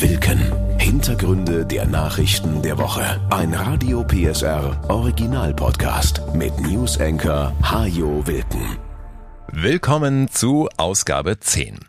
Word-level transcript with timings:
Wilken. 0.00 0.78
Hintergründe 0.78 1.64
der 1.64 1.86
Nachrichten 1.86 2.60
der 2.60 2.76
Woche. 2.76 3.20
Ein 3.30 3.54
Radio 3.54 4.04
PSR 4.04 4.78
Original 4.88 5.54
Podcast 5.54 6.22
mit 6.34 6.56
News 6.60 6.98
Hajo 6.98 8.24
Wilken. 8.26 8.76
Willkommen 9.50 10.28
zu 10.28 10.68
Ausgabe 10.76 11.40
10. 11.40 11.80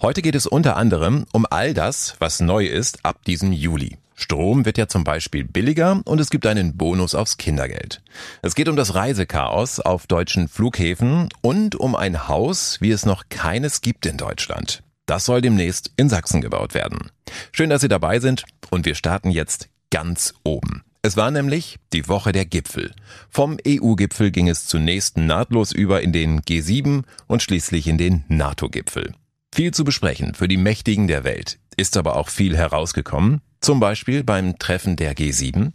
Heute 0.00 0.22
geht 0.22 0.36
es 0.36 0.46
unter 0.46 0.76
anderem 0.76 1.26
um 1.32 1.46
all 1.50 1.74
das, 1.74 2.14
was 2.20 2.38
neu 2.40 2.64
ist 2.64 3.04
ab 3.04 3.24
diesem 3.26 3.52
Juli. 3.52 3.98
Strom 4.14 4.64
wird 4.64 4.78
ja 4.78 4.86
zum 4.86 5.04
Beispiel 5.04 5.44
billiger 5.44 6.00
und 6.04 6.20
es 6.20 6.30
gibt 6.30 6.46
einen 6.46 6.76
Bonus 6.76 7.14
aufs 7.14 7.38
Kindergeld. 7.38 8.02
Es 8.40 8.54
geht 8.54 8.68
um 8.68 8.76
das 8.76 8.94
Reisechaos 8.94 9.80
auf 9.80 10.06
deutschen 10.06 10.48
Flughäfen 10.48 11.28
und 11.42 11.74
um 11.74 11.96
ein 11.96 12.28
Haus, 12.28 12.80
wie 12.80 12.92
es 12.92 13.04
noch 13.04 13.24
keines 13.28 13.80
gibt 13.80 14.06
in 14.06 14.16
Deutschland. 14.16 14.82
Das 15.08 15.24
soll 15.24 15.40
demnächst 15.40 15.90
in 15.96 16.10
Sachsen 16.10 16.42
gebaut 16.42 16.74
werden. 16.74 17.10
Schön, 17.50 17.70
dass 17.70 17.80
Sie 17.80 17.88
dabei 17.88 18.20
sind 18.20 18.44
und 18.68 18.84
wir 18.84 18.94
starten 18.94 19.30
jetzt 19.30 19.70
ganz 19.90 20.34
oben. 20.44 20.84
Es 21.00 21.16
war 21.16 21.30
nämlich 21.30 21.78
die 21.94 22.08
Woche 22.08 22.32
der 22.32 22.44
Gipfel. 22.44 22.92
Vom 23.30 23.56
EU-Gipfel 23.66 24.30
ging 24.30 24.48
es 24.48 24.66
zunächst 24.66 25.16
nahtlos 25.16 25.72
über 25.72 26.02
in 26.02 26.12
den 26.12 26.42
G7 26.42 27.04
und 27.26 27.42
schließlich 27.42 27.86
in 27.86 27.96
den 27.96 28.24
NATO-Gipfel. 28.28 29.14
Viel 29.54 29.72
zu 29.72 29.82
besprechen 29.82 30.34
für 30.34 30.46
die 30.46 30.58
Mächtigen 30.58 31.08
der 31.08 31.24
Welt, 31.24 31.58
ist 31.78 31.96
aber 31.96 32.16
auch 32.16 32.28
viel 32.28 32.54
herausgekommen, 32.54 33.40
zum 33.62 33.80
Beispiel 33.80 34.24
beim 34.24 34.58
Treffen 34.58 34.96
der 34.96 35.16
G7. 35.16 35.72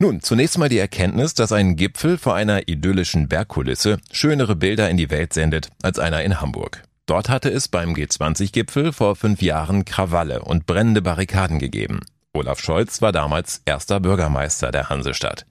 Nun, 0.00 0.22
zunächst 0.22 0.58
mal 0.58 0.68
die 0.68 0.78
Erkenntnis, 0.78 1.34
dass 1.34 1.52
ein 1.52 1.76
Gipfel 1.76 2.18
vor 2.18 2.34
einer 2.34 2.66
idyllischen 2.66 3.28
Bergkulisse 3.28 3.98
schönere 4.10 4.56
Bilder 4.56 4.90
in 4.90 4.96
die 4.96 5.10
Welt 5.10 5.32
sendet 5.32 5.68
als 5.82 6.00
einer 6.00 6.24
in 6.24 6.40
Hamburg. 6.40 6.82
Dort 7.06 7.28
hatte 7.28 7.50
es 7.50 7.68
beim 7.68 7.92
G20-Gipfel 7.92 8.92
vor 8.92 9.14
fünf 9.14 9.42
Jahren 9.42 9.84
Krawalle 9.84 10.42
und 10.42 10.64
brennende 10.64 11.02
Barrikaden 11.02 11.58
gegeben. 11.58 12.00
Olaf 12.32 12.60
Scholz 12.60 13.02
war 13.02 13.12
damals 13.12 13.60
erster 13.66 14.00
Bürgermeister 14.00 14.70
der 14.70 14.88
Hansestadt. 14.88 15.46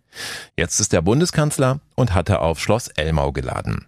Jetzt 0.58 0.80
ist 0.80 0.94
er 0.94 1.02
Bundeskanzler 1.02 1.80
und 1.96 2.14
hatte 2.14 2.40
auf 2.40 2.60
Schloss 2.60 2.88
Elmau 2.90 3.32
geladen. 3.32 3.86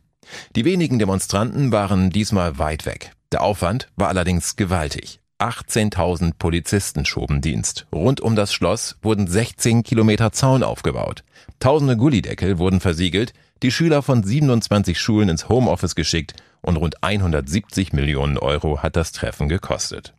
Die 0.56 0.66
wenigen 0.66 1.00
Demonstranten 1.00 1.72
waren 1.72 2.12
diesmal 2.12 2.58
weit 2.60 2.86
weg. 2.86 3.12
Der 3.32 3.42
Aufwand 3.42 3.90
war 3.96 4.10
allerdings 4.10 4.56
gewaltig. 4.56 5.20
18.000 5.40 6.34
Polizisten 6.40 7.04
schoben 7.04 7.42
Dienst. 7.42 7.88
Rund 7.94 8.22
um 8.22 8.36
das 8.36 8.54
Schloss 8.54 8.96
wurden 9.02 9.28
16 9.28 9.84
Kilometer 9.84 10.32
Zaun 10.32 10.64
aufgebaut. 10.64 11.24
Tausende 11.60 11.98
Gullideckel 11.98 12.58
wurden 12.58 12.80
versiegelt, 12.80 13.34
die 13.64 13.72
Schüler 13.72 14.02
von 14.02 14.24
27 14.24 15.00
Schulen 15.00 15.30
ins 15.30 15.50
Homeoffice 15.50 15.96
geschickt 15.96 16.34
und 16.62 16.78
rund 16.78 17.04
170 17.04 17.94
Millionen 17.94 18.38
Euro 18.38 18.82
hat 18.82 18.96
das 18.96 19.12
Treffen 19.12 19.50
gekostet. 19.50 20.14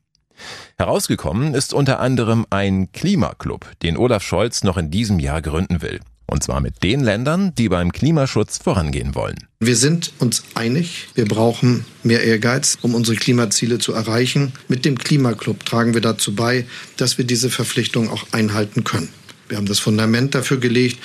Herausgekommen 0.76 1.54
ist 1.54 1.72
unter 1.72 2.00
anderem 2.00 2.46
ein 2.50 2.92
Klimaclub, 2.92 3.66
den 3.82 3.96
Olaf 3.96 4.22
Scholz 4.22 4.64
noch 4.64 4.76
in 4.76 4.90
diesem 4.90 5.18
Jahr 5.18 5.42
gründen 5.42 5.82
will. 5.82 6.00
Und 6.28 6.42
zwar 6.42 6.60
mit 6.60 6.82
den 6.82 7.00
Ländern, 7.00 7.54
die 7.54 7.68
beim 7.68 7.92
Klimaschutz 7.92 8.58
vorangehen 8.58 9.14
wollen. 9.14 9.36
Wir 9.60 9.76
sind 9.76 10.12
uns 10.18 10.42
einig, 10.54 11.08
wir 11.14 11.24
brauchen 11.24 11.84
mehr 12.02 12.24
Ehrgeiz, 12.24 12.78
um 12.82 12.96
unsere 12.96 13.16
Klimaziele 13.16 13.78
zu 13.78 13.92
erreichen. 13.92 14.52
Mit 14.66 14.84
dem 14.84 14.98
Klimaclub 14.98 15.64
tragen 15.64 15.94
wir 15.94 16.00
dazu 16.00 16.34
bei, 16.34 16.66
dass 16.96 17.16
wir 17.16 17.24
diese 17.24 17.48
Verpflichtung 17.48 18.10
auch 18.10 18.24
einhalten 18.32 18.82
können. 18.82 19.08
Wir 19.48 19.56
haben 19.56 19.66
das 19.66 19.78
Fundament 19.78 20.34
dafür 20.34 20.58
gelegt, 20.58 20.98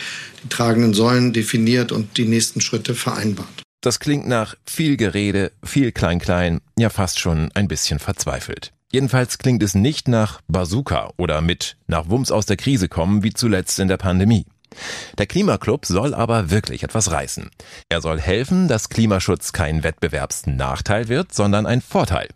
die 0.44 0.50
tragenden 0.50 0.94
Säulen 0.94 1.34
definiert 1.34 1.92
und 1.92 2.18
die 2.18 2.26
nächsten 2.26 2.62
Schritte 2.62 2.96
vereinbart. 2.96 3.64
Das 3.82 4.00
klingt 4.00 4.28
nach 4.28 4.56
viel 4.66 4.96
Gerede, 4.96 5.52
viel 5.64 5.92
Klein-Klein, 5.92 6.62
ja 6.78 6.90
fast 6.90 7.20
schon 7.20 7.50
ein 7.54 7.68
bisschen 7.68 8.00
verzweifelt. 8.00 8.72
Jedenfalls 8.92 9.38
klingt 9.38 9.64
es 9.64 9.74
nicht 9.74 10.08
nach 10.08 10.42
Bazooka 10.48 11.14
oder 11.18 11.42
mit 11.42 11.78
nach 11.88 12.10
Wumms 12.10 12.32
aus 12.32 12.46
der 12.46 12.58
Krise 12.58 12.90
kommen 12.90 13.24
wie 13.24 13.34
zuletzt 13.34 13.80
in 13.80 13.88
der 13.88 13.98
Pandemie. 13.98 14.46
Der 15.18 15.28
Klimaclub 15.28 15.86
soll 15.86 16.14
aber 16.14 16.50
wirklich 16.50 16.84
etwas 16.84 17.12
reißen. 17.12 17.50
Er 17.90 18.02
soll 18.02 18.20
helfen, 18.20 18.68
dass 18.68 18.90
Klimaschutz 18.90 19.54
kein 19.54 19.84
Wettbewerbsnachteil 19.84 21.08
wird, 21.08 21.34
sondern 21.34 21.66
ein 21.66 21.82
Vorteil. 21.82 22.30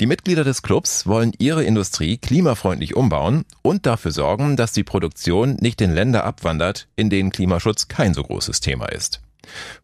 Die 0.00 0.06
Mitglieder 0.06 0.44
des 0.44 0.62
Clubs 0.62 1.06
wollen 1.06 1.32
ihre 1.38 1.64
Industrie 1.64 2.18
klimafreundlich 2.18 2.96
umbauen 2.96 3.44
und 3.62 3.86
dafür 3.86 4.10
sorgen, 4.10 4.56
dass 4.56 4.72
die 4.72 4.84
Produktion 4.84 5.56
nicht 5.60 5.80
in 5.80 5.92
Länder 5.92 6.24
abwandert, 6.24 6.88
in 6.96 7.10
denen 7.10 7.30
Klimaschutz 7.30 7.88
kein 7.88 8.14
so 8.14 8.22
großes 8.22 8.60
Thema 8.60 8.86
ist. 8.86 9.20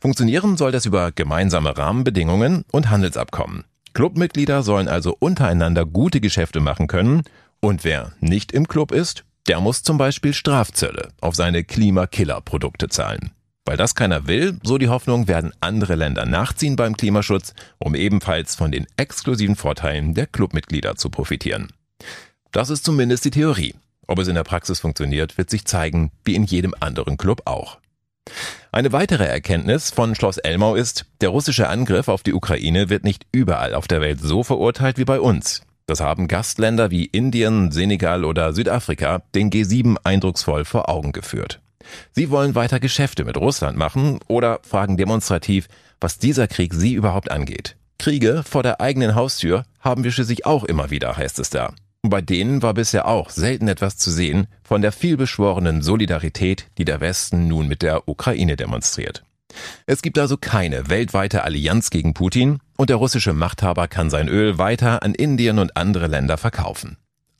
Funktionieren 0.00 0.56
soll 0.56 0.72
das 0.72 0.86
über 0.86 1.12
gemeinsame 1.12 1.76
Rahmenbedingungen 1.76 2.64
und 2.72 2.90
Handelsabkommen. 2.90 3.64
Clubmitglieder 3.94 4.62
sollen 4.62 4.88
also 4.88 5.16
untereinander 5.18 5.86
gute 5.86 6.20
Geschäfte 6.20 6.60
machen 6.60 6.86
können 6.86 7.22
und 7.60 7.84
wer 7.84 8.12
nicht 8.20 8.52
im 8.52 8.68
Club 8.68 8.92
ist, 8.92 9.24
der 9.48 9.60
muss 9.60 9.82
zum 9.82 9.96
Beispiel 9.96 10.34
Strafzölle 10.34 11.08
auf 11.20 11.34
seine 11.34 11.64
Klimakiller-Produkte 11.64 12.88
zahlen. 12.88 13.30
Weil 13.66 13.76
das 13.76 13.96
keiner 13.96 14.28
will, 14.28 14.58
so 14.62 14.78
die 14.78 14.88
Hoffnung, 14.88 15.26
werden 15.26 15.52
andere 15.60 15.96
Länder 15.96 16.24
nachziehen 16.24 16.76
beim 16.76 16.96
Klimaschutz, 16.96 17.52
um 17.78 17.96
ebenfalls 17.96 18.54
von 18.54 18.70
den 18.70 18.86
exklusiven 18.96 19.56
Vorteilen 19.56 20.14
der 20.14 20.28
Clubmitglieder 20.28 20.94
zu 20.94 21.10
profitieren. 21.10 21.68
Das 22.52 22.70
ist 22.70 22.84
zumindest 22.84 23.24
die 23.24 23.30
Theorie. 23.30 23.74
Ob 24.06 24.20
es 24.20 24.28
in 24.28 24.36
der 24.36 24.44
Praxis 24.44 24.78
funktioniert, 24.78 25.36
wird 25.36 25.50
sich 25.50 25.64
zeigen, 25.64 26.12
wie 26.24 26.36
in 26.36 26.44
jedem 26.44 26.74
anderen 26.78 27.16
Club 27.16 27.42
auch. 27.44 27.78
Eine 28.70 28.92
weitere 28.92 29.24
Erkenntnis 29.24 29.90
von 29.90 30.14
Schloss 30.14 30.38
Elmau 30.38 30.76
ist, 30.76 31.06
der 31.20 31.30
russische 31.30 31.68
Angriff 31.68 32.06
auf 32.08 32.22
die 32.22 32.34
Ukraine 32.34 32.88
wird 32.88 33.02
nicht 33.02 33.26
überall 33.32 33.74
auf 33.74 33.88
der 33.88 34.00
Welt 34.00 34.20
so 34.20 34.44
verurteilt 34.44 34.96
wie 34.98 35.04
bei 35.04 35.20
uns. 35.20 35.62
Das 35.86 36.00
haben 36.00 36.28
Gastländer 36.28 36.90
wie 36.90 37.04
Indien, 37.04 37.72
Senegal 37.72 38.24
oder 38.24 38.52
Südafrika 38.52 39.22
den 39.34 39.50
G7 39.50 39.96
eindrucksvoll 40.04 40.64
vor 40.64 40.88
Augen 40.88 41.12
geführt. 41.12 41.60
Sie 42.12 42.30
wollen 42.30 42.54
weiter 42.54 42.80
Geschäfte 42.80 43.24
mit 43.24 43.36
Russland 43.36 43.76
machen 43.76 44.20
oder 44.28 44.60
fragen 44.62 44.96
demonstrativ, 44.96 45.68
was 46.00 46.18
dieser 46.18 46.48
Krieg 46.48 46.74
sie 46.74 46.94
überhaupt 46.94 47.30
angeht. 47.30 47.76
Kriege 47.98 48.42
vor 48.42 48.62
der 48.62 48.80
eigenen 48.80 49.14
Haustür 49.14 49.64
haben 49.80 50.04
wir 50.04 50.12
schließlich 50.12 50.46
auch 50.46 50.64
immer 50.64 50.90
wieder, 50.90 51.16
heißt 51.16 51.38
es 51.38 51.50
da. 51.50 51.72
Bei 52.02 52.20
denen 52.20 52.62
war 52.62 52.74
bisher 52.74 53.08
auch 53.08 53.30
selten 53.30 53.68
etwas 53.68 53.96
zu 53.96 54.10
sehen 54.10 54.46
von 54.62 54.82
der 54.82 54.92
vielbeschworenen 54.92 55.82
Solidarität, 55.82 56.66
die 56.78 56.84
der 56.84 57.00
Westen 57.00 57.48
nun 57.48 57.66
mit 57.66 57.82
der 57.82 58.08
Ukraine 58.08 58.56
demonstriert. 58.56 59.24
Es 59.86 60.02
gibt 60.02 60.18
also 60.18 60.36
keine 60.36 60.88
weltweite 60.88 61.42
Allianz 61.42 61.90
gegen 61.90 62.14
Putin 62.14 62.58
und 62.76 62.90
der 62.90 62.96
russische 62.96 63.32
Machthaber 63.32 63.88
kann 63.88 64.10
sein 64.10 64.28
Öl 64.28 64.58
weiter 64.58 65.02
an 65.02 65.14
Indien 65.14 65.58
und 65.58 65.76
andere 65.76 66.06
Länder 66.06 66.36
verkaufen. 66.36 66.96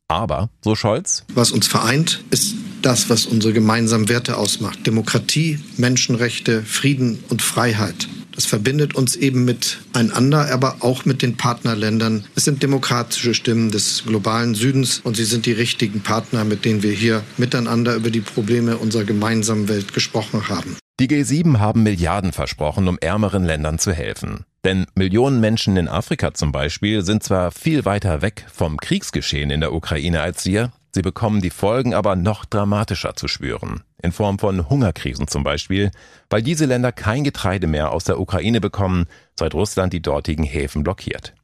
Aber, 0.09 0.51
so 0.63 0.77
Scholz, 0.77 1.25
was 1.35 1.51
uns 1.51 1.67
vereint, 1.67 2.23
ist 2.31 2.55
das, 2.83 3.11
was 3.11 3.27
unsere 3.27 3.53
gemeinsamen 3.53 4.09
Werte 4.09 4.37
ausmacht. 4.37 4.87
Demokratie, 4.87 5.59
Menschenrechte, 5.77 6.63
Frieden 6.63 7.25
und 7.29 7.43
Freiheit. 7.43 8.09
Das 8.37 8.45
verbindet 8.45 8.95
uns 8.95 9.17
eben 9.17 9.45
miteinander, 9.45 10.53
aber 10.53 10.77
auch 10.81 11.07
mit 11.07 11.23
den 11.23 11.37
Partnerländern. 11.37 12.27
Es 12.37 12.45
sind 12.45 12.63
demokratische 12.63 13.35
Stimmen 13.35 13.71
des 13.71 14.05
globalen 14.07 14.55
Südens 14.55 15.01
und 15.03 15.17
sie 15.17 15.25
sind 15.25 15.47
die 15.47 15.53
richtigen 15.53 16.03
Partner, 16.03 16.45
mit 16.45 16.67
denen 16.67 16.83
wir 16.83 16.93
hier 16.93 17.23
miteinander 17.39 17.97
über 17.97 18.11
die 18.11 18.21
Probleme 18.21 18.77
unserer 18.77 19.05
gemeinsamen 19.05 19.69
Welt 19.69 19.95
gesprochen 19.95 20.49
haben. 20.51 20.77
Die 20.99 21.09
G7 21.09 21.59
haben 21.59 21.83
Milliarden 21.83 22.33
versprochen, 22.33 22.89
um 22.89 22.99
ärmeren 22.99 23.45
Ländern 23.45 23.79
zu 23.79 23.93
helfen. 23.93 24.47
Denn 24.65 24.87
Millionen 24.95 25.41
Menschen 25.41 25.77
in 25.77 25.89
Afrika 25.89 26.33
zum 26.33 26.53
Beispiel 26.53 27.03
sind 27.03 27.23
zwar 27.23 27.51
viel 27.51 27.85
weiter 27.85 28.23
weg 28.23 28.47
vom 28.51 28.79
Kriegsgeschehen 28.79 29.51
in 29.51 29.61
der 29.61 29.75
Ukraine 29.75 30.23
als 30.23 30.47
wir, 30.47 30.73
sie 30.95 31.03
bekommen 31.03 31.43
die 31.43 31.51
Folgen 31.51 31.93
aber 31.93 32.17
noch 32.17 32.47
dramatischer 32.47 33.15
zu 33.15 33.29
spüren 33.29 33.83
in 34.03 34.13
Form 34.13 34.39
von 34.39 34.71
Hungerkrisen 34.71 35.29
zum 35.29 35.43
Beispiel, 35.43 35.91
weil 36.31 36.41
diese 36.41 36.65
Länder 36.65 36.93
kein 36.93 37.25
Getreide 37.25 37.67
mehr 37.67 37.93
aus 37.93 38.05
der 38.05 38.19
Ukraine 38.19 38.63
bekommen, 38.63 39.05
seit 39.39 39.53
Russland 39.53 39.93
die 39.93 40.03
dortigen 40.03 40.45
Häfen 40.45 40.83
blockiert. 40.83 41.35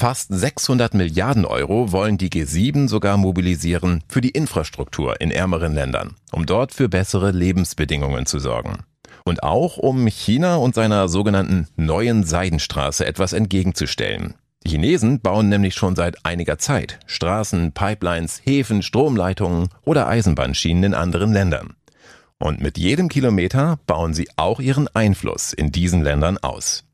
Fast 0.00 0.28
600 0.32 0.94
Milliarden 0.94 1.44
Euro 1.44 1.90
wollen 1.90 2.18
die 2.18 2.30
G7 2.30 2.86
sogar 2.86 3.16
mobilisieren 3.16 4.04
für 4.06 4.20
die 4.20 4.30
Infrastruktur 4.30 5.20
in 5.20 5.32
ärmeren 5.32 5.74
Ländern, 5.74 6.14
um 6.30 6.46
dort 6.46 6.72
für 6.72 6.88
bessere 6.88 7.32
Lebensbedingungen 7.32 8.24
zu 8.24 8.38
sorgen. 8.38 8.84
Und 9.24 9.42
auch 9.42 9.76
um 9.76 10.06
China 10.06 10.54
und 10.54 10.76
seiner 10.76 11.08
sogenannten 11.08 11.66
neuen 11.74 12.22
Seidenstraße 12.22 13.06
etwas 13.06 13.32
entgegenzustellen. 13.32 14.34
Die 14.64 14.70
Chinesen 14.70 15.18
bauen 15.18 15.48
nämlich 15.48 15.74
schon 15.74 15.96
seit 15.96 16.24
einiger 16.24 16.58
Zeit 16.58 17.00
Straßen, 17.06 17.72
Pipelines, 17.72 18.40
Häfen, 18.44 18.82
Stromleitungen 18.82 19.68
oder 19.84 20.06
Eisenbahnschienen 20.06 20.84
in 20.84 20.94
anderen 20.94 21.32
Ländern. 21.32 21.74
Und 22.38 22.60
mit 22.60 22.78
jedem 22.78 23.08
Kilometer 23.08 23.80
bauen 23.88 24.14
sie 24.14 24.28
auch 24.36 24.60
ihren 24.60 24.86
Einfluss 24.94 25.52
in 25.52 25.72
diesen 25.72 26.04
Ländern 26.04 26.38
aus. 26.38 26.84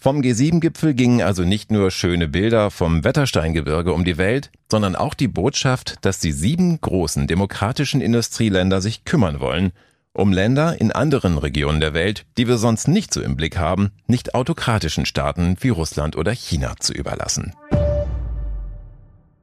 Vom 0.00 0.20
G7-Gipfel 0.20 0.94
gingen 0.94 1.22
also 1.22 1.42
nicht 1.42 1.72
nur 1.72 1.90
schöne 1.90 2.28
Bilder 2.28 2.70
vom 2.70 3.02
Wettersteingebirge 3.02 3.92
um 3.92 4.04
die 4.04 4.16
Welt, 4.16 4.52
sondern 4.70 4.94
auch 4.94 5.12
die 5.12 5.26
Botschaft, 5.26 5.96
dass 6.02 6.20
die 6.20 6.30
sieben 6.30 6.80
großen 6.80 7.26
demokratischen 7.26 8.00
Industrieländer 8.00 8.80
sich 8.80 9.04
kümmern 9.04 9.40
wollen, 9.40 9.72
um 10.12 10.32
Länder 10.32 10.80
in 10.80 10.92
anderen 10.92 11.36
Regionen 11.36 11.80
der 11.80 11.94
Welt, 11.94 12.26
die 12.36 12.46
wir 12.46 12.58
sonst 12.58 12.86
nicht 12.86 13.12
so 13.12 13.20
im 13.20 13.34
Blick 13.34 13.58
haben, 13.58 13.90
nicht 14.06 14.36
autokratischen 14.36 15.04
Staaten 15.04 15.56
wie 15.58 15.70
Russland 15.70 16.14
oder 16.14 16.30
China 16.30 16.76
zu 16.78 16.92
überlassen. 16.92 17.54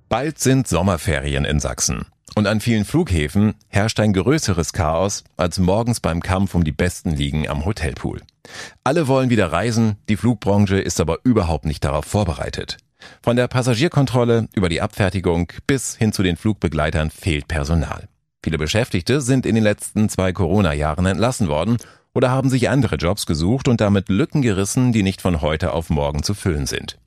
Bald 0.07 0.39
sind 0.39 0.69
Sommerferien 0.69 1.43
in 1.43 1.59
Sachsen. 1.59 2.05
Und 2.33 2.47
an 2.47 2.59
vielen 2.59 2.85
Flughäfen 2.85 3.53
herrscht 3.67 3.99
ein 3.99 4.13
größeres 4.13 4.73
Chaos 4.73 5.23
als 5.37 5.59
morgens 5.59 5.99
beim 5.99 6.21
Kampf 6.21 6.55
um 6.55 6.63
die 6.63 6.71
besten 6.71 7.11
Liegen 7.11 7.47
am 7.47 7.65
Hotelpool. 7.65 8.21
Alle 8.83 9.07
wollen 9.07 9.29
wieder 9.29 9.51
reisen, 9.51 9.97
die 10.09 10.17
Flugbranche 10.17 10.79
ist 10.79 10.99
aber 10.99 11.19
überhaupt 11.23 11.65
nicht 11.65 11.83
darauf 11.83 12.05
vorbereitet. 12.05 12.77
Von 13.21 13.35
der 13.35 13.47
Passagierkontrolle 13.47 14.47
über 14.53 14.69
die 14.69 14.81
Abfertigung 14.81 15.51
bis 15.67 15.95
hin 15.95 16.11
zu 16.11 16.23
den 16.23 16.37
Flugbegleitern 16.37 17.11
fehlt 17.11 17.47
Personal. 17.47 18.07
Viele 18.43 18.57
Beschäftigte 18.57 19.21
sind 19.21 19.45
in 19.45 19.55
den 19.55 19.63
letzten 19.63 20.09
zwei 20.09 20.33
Corona-Jahren 20.33 21.05
entlassen 21.05 21.47
worden 21.47 21.77
oder 22.13 22.29
haben 22.31 22.49
sich 22.49 22.69
andere 22.69 22.95
Jobs 22.95 23.25
gesucht 23.25 23.67
und 23.67 23.81
damit 23.81 24.09
Lücken 24.09 24.41
gerissen, 24.41 24.91
die 24.91 25.03
nicht 25.03 25.21
von 25.21 25.41
heute 25.41 25.73
auf 25.73 25.89
morgen 25.89 26.23
zu 26.23 26.33
füllen 26.33 26.65
sind. 26.65 26.97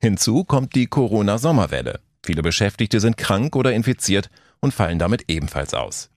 Hinzu 0.00 0.44
kommt 0.44 0.74
die 0.74 0.86
Corona-Sommerwelle. 0.86 2.00
Viele 2.24 2.42
Beschäftigte 2.42 3.00
sind 3.00 3.16
krank 3.16 3.54
oder 3.56 3.72
infiziert 3.72 4.30
und 4.64 4.74
fallen 4.74 4.98
damit 4.98 5.26
ebenfalls 5.28 5.74
aus. 5.74 6.10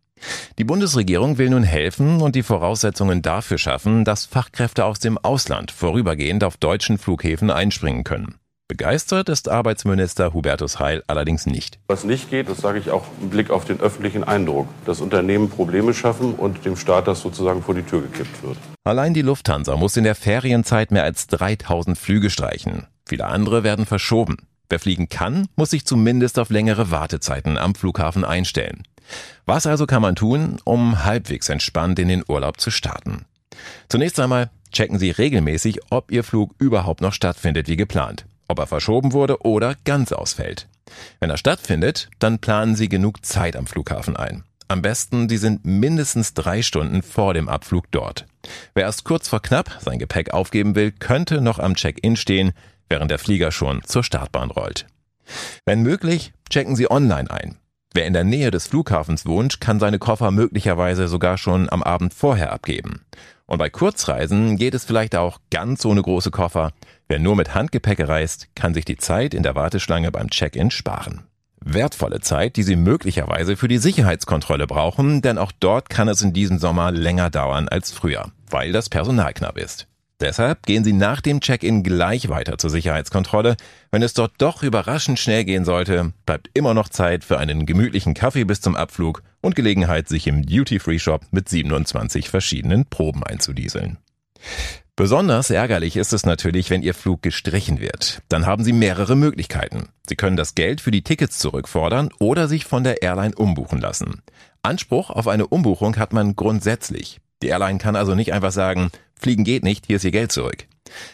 Die 0.57 0.63
Bundesregierung 0.63 1.37
will 1.37 1.51
nun 1.51 1.63
helfen 1.63 2.21
und 2.21 2.35
die 2.35 2.41
Voraussetzungen 2.41 3.21
dafür 3.21 3.59
schaffen, 3.59 4.03
dass 4.03 4.25
Fachkräfte 4.25 4.85
aus 4.85 4.99
dem 4.99 5.19
Ausland 5.19 5.69
vorübergehend 5.69 6.43
auf 6.43 6.57
deutschen 6.57 6.97
Flughäfen 6.97 7.51
einspringen 7.51 8.03
können. 8.03 8.39
Begeistert 8.69 9.29
ist 9.29 9.47
Arbeitsminister 9.47 10.33
Hubertus 10.33 10.77
Heil 10.77 11.01
allerdings 11.07 11.45
nicht. 11.45 11.79
Was 11.87 12.03
nicht 12.03 12.29
geht, 12.29 12.49
das 12.49 12.57
sage 12.57 12.79
ich 12.79 12.91
auch 12.91 13.05
im 13.21 13.29
Blick 13.29 13.49
auf 13.49 13.63
den 13.63 13.79
öffentlichen 13.79 14.25
Eindruck, 14.25 14.67
dass 14.85 14.99
Unternehmen 14.99 15.49
Probleme 15.49 15.93
schaffen 15.93 16.33
und 16.33 16.65
dem 16.65 16.75
Staat 16.75 17.07
das 17.07 17.21
sozusagen 17.21 17.63
vor 17.63 17.75
die 17.75 17.83
Tür 17.83 18.01
gekippt 18.01 18.43
wird. 18.43 18.57
Allein 18.83 19.13
die 19.13 19.21
Lufthansa 19.21 19.77
muss 19.77 19.95
in 19.95 20.03
der 20.03 20.15
Ferienzeit 20.15 20.91
mehr 20.91 21.03
als 21.03 21.27
3000 21.27 21.97
Flüge 21.97 22.29
streichen. 22.29 22.87
Viele 23.07 23.27
andere 23.27 23.63
werden 23.63 23.85
verschoben. 23.85 24.35
Wer 24.69 24.79
fliegen 24.79 25.09
kann, 25.09 25.47
muss 25.55 25.69
sich 25.69 25.85
zumindest 25.85 26.39
auf 26.39 26.49
längere 26.49 26.91
Wartezeiten 26.91 27.57
am 27.57 27.75
Flughafen 27.75 28.25
einstellen. 28.25 28.83
Was 29.45 29.65
also 29.65 29.85
kann 29.85 30.01
man 30.01 30.15
tun, 30.15 30.59
um 30.65 31.05
halbwegs 31.05 31.49
entspannt 31.49 31.99
in 31.99 32.09
den 32.09 32.23
Urlaub 32.27 32.59
zu 32.59 32.71
starten? 32.71 33.25
Zunächst 33.87 34.19
einmal 34.19 34.49
checken 34.71 34.99
Sie 34.99 35.11
regelmäßig, 35.11 35.79
ob 35.89 36.11
Ihr 36.11 36.23
Flug 36.23 36.53
überhaupt 36.59 37.01
noch 37.01 37.13
stattfindet 37.13 37.67
wie 37.67 37.77
geplant, 37.77 38.25
ob 38.47 38.59
er 38.59 38.67
verschoben 38.67 39.13
wurde 39.13 39.41
oder 39.43 39.75
ganz 39.85 40.11
ausfällt. 40.11 40.67
Wenn 41.19 41.29
er 41.29 41.37
stattfindet, 41.37 42.09
dann 42.19 42.39
planen 42.39 42.75
Sie 42.75 42.89
genug 42.89 43.25
Zeit 43.25 43.55
am 43.55 43.67
Flughafen 43.67 44.15
ein. 44.17 44.43
Am 44.69 44.81
besten, 44.81 45.29
Sie 45.29 45.37
sind 45.37 45.65
mindestens 45.65 46.33
drei 46.33 46.61
Stunden 46.61 47.01
vor 47.01 47.33
dem 47.33 47.47
Abflug 47.47 47.85
dort. 47.91 48.25
Wer 48.73 48.83
erst 48.83 49.05
kurz 49.05 49.29
vor 49.29 49.41
knapp 49.41 49.79
sein 49.81 49.99
Gepäck 49.99 50.33
aufgeben 50.33 50.75
will, 50.75 50.91
könnte 50.91 51.39
noch 51.39 51.59
am 51.59 51.75
Check-in 51.75 52.17
stehen, 52.17 52.51
während 52.89 53.11
der 53.11 53.19
Flieger 53.19 53.51
schon 53.51 53.83
zur 53.83 54.03
Startbahn 54.03 54.51
rollt. 54.51 54.87
Wenn 55.65 55.81
möglich, 55.81 56.33
checken 56.49 56.75
Sie 56.75 56.89
online 56.89 57.29
ein. 57.29 57.57
Wer 57.93 58.05
in 58.05 58.13
der 58.13 58.23
Nähe 58.23 58.51
des 58.51 58.67
Flughafens 58.67 59.25
wohnt, 59.25 59.59
kann 59.59 59.79
seine 59.79 59.99
Koffer 59.99 60.31
möglicherweise 60.31 61.07
sogar 61.07 61.37
schon 61.37 61.69
am 61.69 61.81
Abend 61.81 62.13
vorher 62.13 62.51
abgeben. 62.51 63.01
Und 63.47 63.59
bei 63.59 63.69
Kurzreisen 63.69 64.57
geht 64.57 64.75
es 64.75 64.85
vielleicht 64.85 65.15
auch 65.15 65.39
ganz 65.49 65.85
ohne 65.85 66.01
große 66.01 66.31
Koffer. 66.31 66.73
Wer 67.07 67.19
nur 67.19 67.35
mit 67.35 67.55
Handgepäck 67.55 68.07
reist, 68.07 68.49
kann 68.55 68.73
sich 68.73 68.85
die 68.85 68.97
Zeit 68.97 69.33
in 69.33 69.41
der 69.41 69.55
Warteschlange 69.55 70.11
beim 70.11 70.29
Check-in 70.29 70.69
sparen. 70.69 71.23
Wertvolle 71.59 72.19
Zeit, 72.19 72.55
die 72.55 72.63
Sie 72.63 72.75
möglicherweise 72.75 73.57
für 73.57 73.67
die 73.67 73.77
Sicherheitskontrolle 73.77 74.67
brauchen, 74.67 75.21
denn 75.21 75.37
auch 75.37 75.51
dort 75.51 75.89
kann 75.89 76.07
es 76.07 76.21
in 76.21 76.33
diesem 76.33 76.59
Sommer 76.59 76.91
länger 76.91 77.29
dauern 77.29 77.67
als 77.67 77.91
früher, 77.91 78.31
weil 78.49 78.71
das 78.73 78.89
Personal 78.89 79.33
knapp 79.33 79.57
ist. 79.57 79.87
Deshalb 80.19 80.65
gehen 80.65 80.83
Sie 80.83 80.93
nach 80.93 81.21
dem 81.21 81.41
Check-in 81.41 81.83
gleich 81.83 82.27
weiter 82.27 82.57
zur 82.57 82.71
Sicherheitskontrolle. 82.71 83.55
Wenn 83.91 84.01
es 84.01 84.15
dort 84.15 84.33
doch 84.39 84.63
überraschend 84.63 85.19
schnell 85.19 85.45
gehen 85.45 85.63
sollte, 85.63 86.11
bleibt 86.25 86.49
immer 86.55 86.73
noch 86.73 86.89
Zeit 86.89 87.23
für 87.23 87.37
einen 87.37 87.67
gemütlichen 87.67 88.15
Kaffee 88.15 88.43
bis 88.43 88.59
zum 88.59 88.75
Abflug 88.75 89.21
und 89.41 89.55
Gelegenheit, 89.55 90.07
sich 90.07 90.25
im 90.25 90.43
Duty-Free-Shop 90.43 91.27
mit 91.29 91.49
27 91.49 92.29
verschiedenen 92.29 92.85
Proben 92.85 93.23
einzudieseln. 93.23 93.99
Besonders 94.95 95.51
ärgerlich 95.51 95.95
ist 95.95 96.11
es 96.11 96.25
natürlich, 96.25 96.71
wenn 96.71 96.81
Ihr 96.81 96.95
Flug 96.95 97.21
gestrichen 97.21 97.79
wird. 97.79 98.23
Dann 98.29 98.47
haben 98.47 98.63
Sie 98.63 98.73
mehrere 98.73 99.15
Möglichkeiten. 99.15 99.89
Sie 100.09 100.15
können 100.15 100.37
das 100.37 100.55
Geld 100.55 100.81
für 100.81 100.89
die 100.89 101.03
Tickets 101.03 101.37
zurückfordern 101.37 102.09
oder 102.17 102.47
sich 102.47 102.65
von 102.65 102.83
der 102.83 103.03
Airline 103.03 103.35
umbuchen 103.35 103.79
lassen. 103.79 104.23
Anspruch 104.63 105.11
auf 105.11 105.27
eine 105.27 105.45
Umbuchung 105.45 105.97
hat 105.97 106.13
man 106.13 106.35
grundsätzlich. 106.35 107.19
Die 107.43 107.49
Airline 107.49 107.77
kann 107.77 107.95
also 107.95 108.15
nicht 108.15 108.33
einfach 108.33 108.51
sagen, 108.51 108.89
Fliegen 109.19 109.43
geht 109.43 109.63
nicht, 109.63 109.85
hier 109.87 109.97
ist 109.97 110.05
Ihr 110.05 110.11
Geld 110.11 110.31
zurück. 110.31 110.65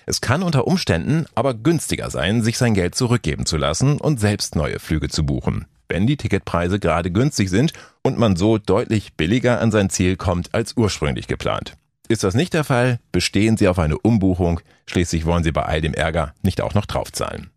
Es 0.05 0.21
kann 0.21 0.43
unter 0.43 0.67
Umständen 0.67 1.25
aber 1.35 1.53
günstiger 1.53 2.09
sein, 2.09 2.41
sich 2.41 2.57
sein 2.57 2.73
Geld 2.73 2.95
zurückgeben 2.95 3.45
zu 3.45 3.57
lassen 3.57 3.99
und 3.99 4.19
selbst 4.19 4.55
neue 4.55 4.79
Flüge 4.79 5.09
zu 5.09 5.25
buchen, 5.25 5.65
wenn 5.89 6.07
die 6.07 6.17
Ticketpreise 6.17 6.79
gerade 6.79 7.11
günstig 7.11 7.49
sind 7.49 7.73
und 8.03 8.17
man 8.17 8.35
so 8.35 8.57
deutlich 8.57 9.13
billiger 9.13 9.59
an 9.59 9.71
sein 9.71 9.89
Ziel 9.89 10.15
kommt 10.15 10.53
als 10.53 10.75
ursprünglich 10.77 11.27
geplant. 11.27 11.75
Ist 12.09 12.23
das 12.23 12.35
nicht 12.35 12.53
der 12.53 12.63
Fall, 12.63 12.99
bestehen 13.11 13.57
Sie 13.57 13.67
auf 13.67 13.79
eine 13.79 13.97
Umbuchung, 13.97 14.59
schließlich 14.87 15.25
wollen 15.25 15.43
Sie 15.43 15.51
bei 15.51 15.63
all 15.63 15.81
dem 15.81 15.93
Ärger 15.93 16.33
nicht 16.43 16.61
auch 16.61 16.73
noch 16.73 16.85
draufzahlen. 16.85 17.49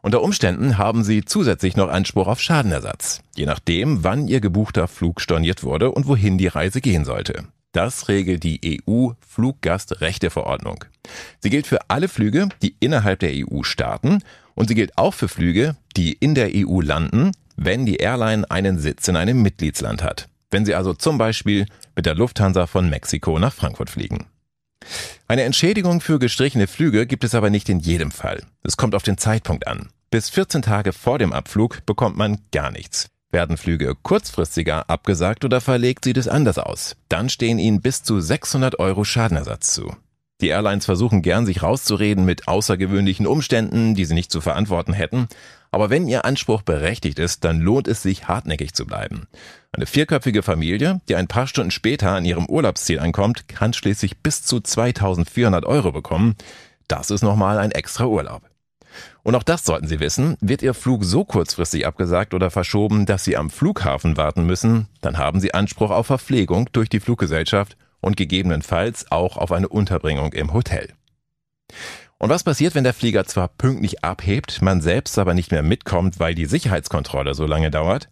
Unter 0.00 0.22
Umständen 0.22 0.78
haben 0.78 1.02
Sie 1.04 1.24
zusätzlich 1.24 1.76
noch 1.76 1.88
Anspruch 1.88 2.28
auf 2.28 2.40
Schadenersatz, 2.40 3.22
je 3.34 3.44
nachdem, 3.44 4.04
wann 4.04 4.28
Ihr 4.28 4.40
gebuchter 4.40 4.88
Flug 4.88 5.20
storniert 5.20 5.62
wurde 5.62 5.90
und 5.90 6.06
wohin 6.06 6.38
die 6.38 6.46
Reise 6.46 6.80
gehen 6.80 7.04
sollte. 7.04 7.44
Das 7.76 8.08
regelt 8.08 8.42
die 8.42 8.80
EU-Fluggastrechteverordnung. 8.88 10.86
Sie 11.40 11.50
gilt 11.50 11.66
für 11.66 11.90
alle 11.90 12.08
Flüge, 12.08 12.48
die 12.62 12.74
innerhalb 12.80 13.18
der 13.18 13.34
EU 13.34 13.64
starten 13.64 14.20
und 14.54 14.68
sie 14.68 14.74
gilt 14.74 14.96
auch 14.96 15.12
für 15.12 15.28
Flüge, 15.28 15.76
die 15.94 16.14
in 16.14 16.34
der 16.34 16.52
EU 16.54 16.80
landen, 16.80 17.32
wenn 17.54 17.84
die 17.84 17.96
Airline 17.96 18.50
einen 18.50 18.78
Sitz 18.78 19.08
in 19.08 19.16
einem 19.16 19.42
Mitgliedsland 19.42 20.02
hat. 20.02 20.30
Wenn 20.50 20.64
Sie 20.64 20.74
also 20.74 20.94
zum 20.94 21.18
Beispiel 21.18 21.66
mit 21.94 22.06
der 22.06 22.14
Lufthansa 22.14 22.66
von 22.66 22.88
Mexiko 22.88 23.38
nach 23.38 23.52
Frankfurt 23.52 23.90
fliegen. 23.90 24.24
Eine 25.28 25.42
Entschädigung 25.42 26.00
für 26.00 26.18
gestrichene 26.18 26.68
Flüge 26.68 27.06
gibt 27.06 27.24
es 27.24 27.34
aber 27.34 27.50
nicht 27.50 27.68
in 27.68 27.80
jedem 27.80 28.10
Fall. 28.10 28.42
Es 28.62 28.78
kommt 28.78 28.94
auf 28.94 29.02
den 29.02 29.18
Zeitpunkt 29.18 29.66
an. 29.66 29.90
Bis 30.10 30.30
14 30.30 30.62
Tage 30.62 30.94
vor 30.94 31.18
dem 31.18 31.34
Abflug 31.34 31.84
bekommt 31.84 32.16
man 32.16 32.38
gar 32.52 32.70
nichts. 32.70 33.10
Werden 33.32 33.56
Flüge 33.56 33.94
kurzfristiger 33.94 34.88
abgesagt 34.88 35.44
oder 35.44 35.60
verlegt, 35.60 36.04
sieht 36.04 36.16
es 36.16 36.28
anders 36.28 36.58
aus. 36.58 36.96
Dann 37.08 37.28
stehen 37.28 37.58
Ihnen 37.58 37.80
bis 37.80 38.02
zu 38.02 38.20
600 38.20 38.78
Euro 38.78 39.04
Schadenersatz 39.04 39.74
zu. 39.74 39.96
Die 40.42 40.48
Airlines 40.48 40.84
versuchen 40.84 41.22
gern, 41.22 41.46
sich 41.46 41.62
rauszureden 41.62 42.24
mit 42.24 42.46
außergewöhnlichen 42.46 43.26
Umständen, 43.26 43.94
die 43.94 44.04
sie 44.04 44.14
nicht 44.14 44.30
zu 44.30 44.42
verantworten 44.42 44.92
hätten. 44.92 45.28
Aber 45.70 45.88
wenn 45.88 46.08
Ihr 46.08 46.26
Anspruch 46.26 46.62
berechtigt 46.62 47.18
ist, 47.18 47.44
dann 47.44 47.60
lohnt 47.60 47.88
es 47.88 48.02
sich, 48.02 48.28
hartnäckig 48.28 48.74
zu 48.74 48.86
bleiben. 48.86 49.28
Eine 49.72 49.86
vierköpfige 49.86 50.42
Familie, 50.42 51.00
die 51.08 51.16
ein 51.16 51.26
paar 51.26 51.46
Stunden 51.46 51.70
später 51.70 52.12
an 52.12 52.24
ihrem 52.24 52.46
Urlaubsziel 52.46 52.98
ankommt, 52.98 53.48
kann 53.48 53.72
schließlich 53.72 54.18
bis 54.18 54.42
zu 54.42 54.60
2400 54.60 55.64
Euro 55.64 55.90
bekommen. 55.90 56.36
Das 56.86 57.10
ist 57.10 57.22
nochmal 57.22 57.58
ein 57.58 57.72
extra 57.72 58.04
Urlaub. 58.04 58.42
Und 59.22 59.34
auch 59.34 59.42
das 59.42 59.64
sollten 59.64 59.86
Sie 59.86 60.00
wissen, 60.00 60.36
wird 60.40 60.62
Ihr 60.62 60.74
Flug 60.74 61.04
so 61.04 61.24
kurzfristig 61.24 61.86
abgesagt 61.86 62.34
oder 62.34 62.50
verschoben, 62.50 63.06
dass 63.06 63.24
Sie 63.24 63.36
am 63.36 63.50
Flughafen 63.50 64.16
warten 64.16 64.44
müssen, 64.44 64.88
dann 65.00 65.18
haben 65.18 65.40
Sie 65.40 65.54
Anspruch 65.54 65.90
auf 65.90 66.06
Verpflegung 66.06 66.68
durch 66.72 66.88
die 66.88 67.00
Fluggesellschaft 67.00 67.76
und 68.00 68.16
gegebenenfalls 68.16 69.10
auch 69.10 69.36
auf 69.36 69.52
eine 69.52 69.68
Unterbringung 69.68 70.32
im 70.32 70.52
Hotel. 70.52 70.88
Und 72.18 72.30
was 72.30 72.44
passiert, 72.44 72.74
wenn 72.74 72.84
der 72.84 72.94
Flieger 72.94 73.24
zwar 73.26 73.48
pünktlich 73.48 74.02
abhebt, 74.02 74.62
man 74.62 74.80
selbst 74.80 75.18
aber 75.18 75.34
nicht 75.34 75.52
mehr 75.52 75.62
mitkommt, 75.62 76.18
weil 76.18 76.34
die 76.34 76.46
Sicherheitskontrolle 76.46 77.34
so 77.34 77.46
lange 77.46 77.70
dauert? 77.70 78.08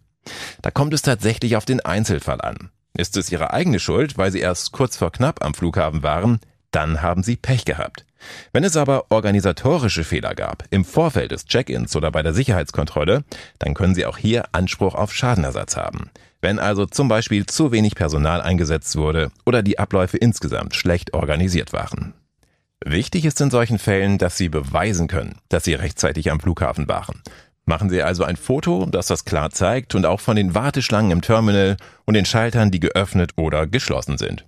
Da 0.61 0.71
kommt 0.71 0.93
es 0.93 1.01
tatsächlich 1.01 1.55
auf 1.55 1.65
den 1.65 1.79
Einzelfall 1.79 2.41
an. 2.41 2.69
Ist 2.97 3.17
es 3.17 3.31
Ihre 3.31 3.51
eigene 3.51 3.79
Schuld, 3.79 4.17
weil 4.17 4.31
Sie 4.31 4.39
erst 4.39 4.71
kurz 4.71 4.97
vor 4.97 5.11
knapp 5.11 5.43
am 5.43 5.53
Flughafen 5.53 6.03
waren? 6.03 6.39
Dann 6.75 7.01
haben 7.01 7.23
Sie 7.23 7.37
Pech 7.37 7.63
gehabt. 7.63 8.05
Wenn 8.51 8.65
es 8.65 8.75
aber 8.75 9.05
organisatorische 9.09 10.03
Fehler 10.03 10.35
gab, 10.35 10.65
im 10.71 10.83
Vorfeld 10.83 11.31
des 11.31 11.45
Check-ins 11.45 11.95
oder 11.95 12.11
bei 12.11 12.21
der 12.21 12.33
Sicherheitskontrolle, 12.33 13.23
dann 13.59 13.73
können 13.73 13.95
Sie 13.95 14.05
auch 14.05 14.17
hier 14.17 14.43
Anspruch 14.51 14.93
auf 14.93 15.13
Schadenersatz 15.13 15.77
haben. 15.77 16.09
Wenn 16.41 16.59
also 16.59 16.85
zum 16.85 17.07
Beispiel 17.07 17.45
zu 17.45 17.71
wenig 17.71 17.95
Personal 17.95 18.41
eingesetzt 18.41 18.97
wurde 18.97 19.31
oder 19.45 19.63
die 19.63 19.79
Abläufe 19.79 20.17
insgesamt 20.17 20.75
schlecht 20.75 21.13
organisiert 21.13 21.71
waren. 21.71 22.13
Wichtig 22.83 23.23
ist 23.23 23.39
in 23.39 23.51
solchen 23.51 23.79
Fällen, 23.79 24.17
dass 24.17 24.35
Sie 24.35 24.49
beweisen 24.49 25.07
können, 25.07 25.37
dass 25.47 25.63
Sie 25.63 25.75
rechtzeitig 25.75 26.29
am 26.29 26.41
Flughafen 26.41 26.89
waren. 26.89 27.21
Machen 27.63 27.89
Sie 27.89 28.03
also 28.03 28.25
ein 28.25 28.35
Foto, 28.35 28.85
das 28.85 29.07
das 29.07 29.23
klar 29.23 29.49
zeigt 29.51 29.95
und 29.95 30.05
auch 30.05 30.19
von 30.19 30.35
den 30.35 30.55
Warteschlangen 30.55 31.11
im 31.11 31.21
Terminal 31.21 31.77
und 32.03 32.15
den 32.15 32.25
Schaltern, 32.25 32.69
die 32.69 32.81
geöffnet 32.81 33.31
oder 33.37 33.65
geschlossen 33.65 34.17
sind. 34.17 34.45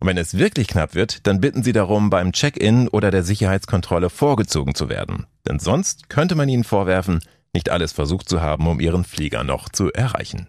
Und 0.00 0.08
wenn 0.08 0.18
es 0.18 0.36
wirklich 0.36 0.68
knapp 0.68 0.94
wird, 0.94 1.26
dann 1.26 1.40
bitten 1.40 1.62
Sie 1.62 1.72
darum, 1.72 2.10
beim 2.10 2.32
Check-in 2.32 2.88
oder 2.88 3.10
der 3.10 3.22
Sicherheitskontrolle 3.22 4.10
vorgezogen 4.10 4.74
zu 4.74 4.88
werden. 4.88 5.26
Denn 5.46 5.58
sonst 5.58 6.08
könnte 6.08 6.34
man 6.34 6.48
Ihnen 6.48 6.64
vorwerfen, 6.64 7.20
nicht 7.52 7.70
alles 7.70 7.92
versucht 7.92 8.28
zu 8.28 8.40
haben, 8.40 8.66
um 8.66 8.80
Ihren 8.80 9.04
Flieger 9.04 9.44
noch 9.44 9.68
zu 9.68 9.92
erreichen. 9.92 10.48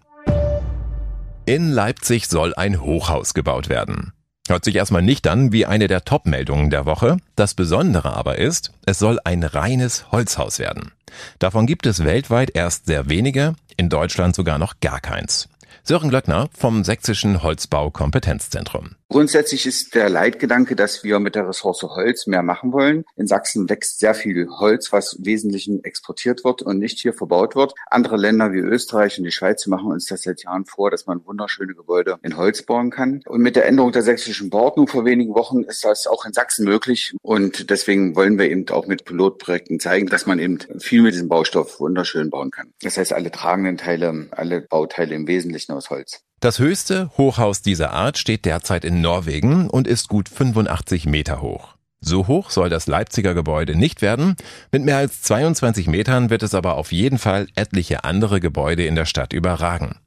In 1.46 1.70
Leipzig 1.70 2.26
soll 2.26 2.54
ein 2.54 2.80
Hochhaus 2.80 3.32
gebaut 3.32 3.68
werden. 3.68 4.12
Hört 4.48 4.64
sich 4.64 4.76
erstmal 4.76 5.02
nicht 5.02 5.26
an 5.26 5.52
wie 5.52 5.66
eine 5.66 5.88
der 5.88 6.04
Top-Meldungen 6.04 6.70
der 6.70 6.86
Woche. 6.86 7.16
Das 7.34 7.54
Besondere 7.54 8.16
aber 8.16 8.38
ist, 8.38 8.72
es 8.84 8.98
soll 8.98 9.18
ein 9.24 9.42
reines 9.42 10.10
Holzhaus 10.12 10.58
werden. 10.58 10.92
Davon 11.38 11.66
gibt 11.66 11.86
es 11.86 12.04
weltweit 12.04 12.50
erst 12.54 12.86
sehr 12.86 13.08
wenige, 13.08 13.54
in 13.76 13.88
Deutschland 13.88 14.36
sogar 14.36 14.58
noch 14.58 14.80
gar 14.80 15.00
keins. 15.00 15.48
Sören 15.82 16.10
Glöckner 16.10 16.48
vom 16.56 16.82
Sächsischen 16.82 17.42
Holzbau-Kompetenzzentrum. 17.42 18.96
Grundsätzlich 19.08 19.66
ist 19.66 19.94
der 19.94 20.08
Leitgedanke, 20.08 20.74
dass 20.74 21.04
wir 21.04 21.20
mit 21.20 21.36
der 21.36 21.48
Ressource 21.48 21.84
Holz 21.84 22.26
mehr 22.26 22.42
machen 22.42 22.72
wollen. 22.72 23.04
In 23.14 23.28
Sachsen 23.28 23.68
wächst 23.70 24.00
sehr 24.00 24.14
viel 24.14 24.48
Holz, 24.48 24.92
was 24.92 25.12
im 25.12 25.26
Wesentlichen 25.26 25.84
exportiert 25.84 26.42
wird 26.44 26.62
und 26.62 26.78
nicht 26.78 26.98
hier 26.98 27.14
verbaut 27.14 27.54
wird. 27.54 27.72
Andere 27.88 28.16
Länder 28.16 28.52
wie 28.52 28.58
Österreich 28.58 29.16
und 29.18 29.24
die 29.24 29.30
Schweiz 29.30 29.64
machen 29.68 29.92
uns 29.92 30.06
das 30.06 30.22
seit 30.22 30.42
Jahren 30.42 30.64
vor, 30.64 30.90
dass 30.90 31.06
man 31.06 31.24
wunderschöne 31.24 31.74
Gebäude 31.74 32.18
in 32.22 32.36
Holz 32.36 32.62
bauen 32.62 32.90
kann. 32.90 33.22
Und 33.26 33.42
mit 33.42 33.54
der 33.54 33.66
Änderung 33.66 33.92
der 33.92 34.02
sächsischen 34.02 34.50
Bauordnung 34.50 34.88
vor 34.88 35.04
wenigen 35.04 35.34
Wochen 35.34 35.62
ist 35.62 35.84
das 35.84 36.08
auch 36.08 36.24
in 36.24 36.32
Sachsen 36.32 36.64
möglich. 36.64 37.14
Und 37.22 37.70
deswegen 37.70 38.16
wollen 38.16 38.38
wir 38.38 38.50
eben 38.50 38.68
auch 38.70 38.88
mit 38.88 39.04
Pilotprojekten 39.04 39.78
zeigen, 39.78 40.08
dass 40.08 40.26
man 40.26 40.40
eben 40.40 40.58
viel 40.80 41.02
mit 41.02 41.14
diesem 41.14 41.28
Baustoff 41.28 41.78
wunderschön 41.78 42.28
bauen 42.30 42.50
kann. 42.50 42.72
Das 42.82 42.96
heißt, 42.96 43.12
alle 43.12 43.30
tragenden 43.30 43.76
Teile, 43.76 44.26
alle 44.32 44.62
Bauteile 44.62 45.14
im 45.14 45.28
Wesentlichen 45.28 45.72
aus 45.72 45.90
Holz. 45.90 46.25
Das 46.40 46.58
höchste 46.58 47.10
Hochhaus 47.16 47.62
dieser 47.62 47.92
Art 47.92 48.18
steht 48.18 48.44
derzeit 48.44 48.84
in 48.84 49.00
Norwegen 49.00 49.70
und 49.70 49.86
ist 49.86 50.08
gut 50.08 50.28
85 50.28 51.06
Meter 51.06 51.40
hoch. 51.40 51.76
So 52.00 52.26
hoch 52.26 52.50
soll 52.50 52.68
das 52.68 52.86
Leipziger 52.86 53.32
Gebäude 53.32 53.74
nicht 53.74 54.02
werden. 54.02 54.36
Mit 54.70 54.84
mehr 54.84 54.98
als 54.98 55.22
22 55.22 55.86
Metern 55.86 56.28
wird 56.28 56.42
es 56.42 56.54
aber 56.54 56.74
auf 56.76 56.92
jeden 56.92 57.16
Fall 57.18 57.48
etliche 57.54 58.04
andere 58.04 58.38
Gebäude 58.38 58.84
in 58.84 58.96
der 58.96 59.06
Stadt 59.06 59.32
überragen. 59.32 59.98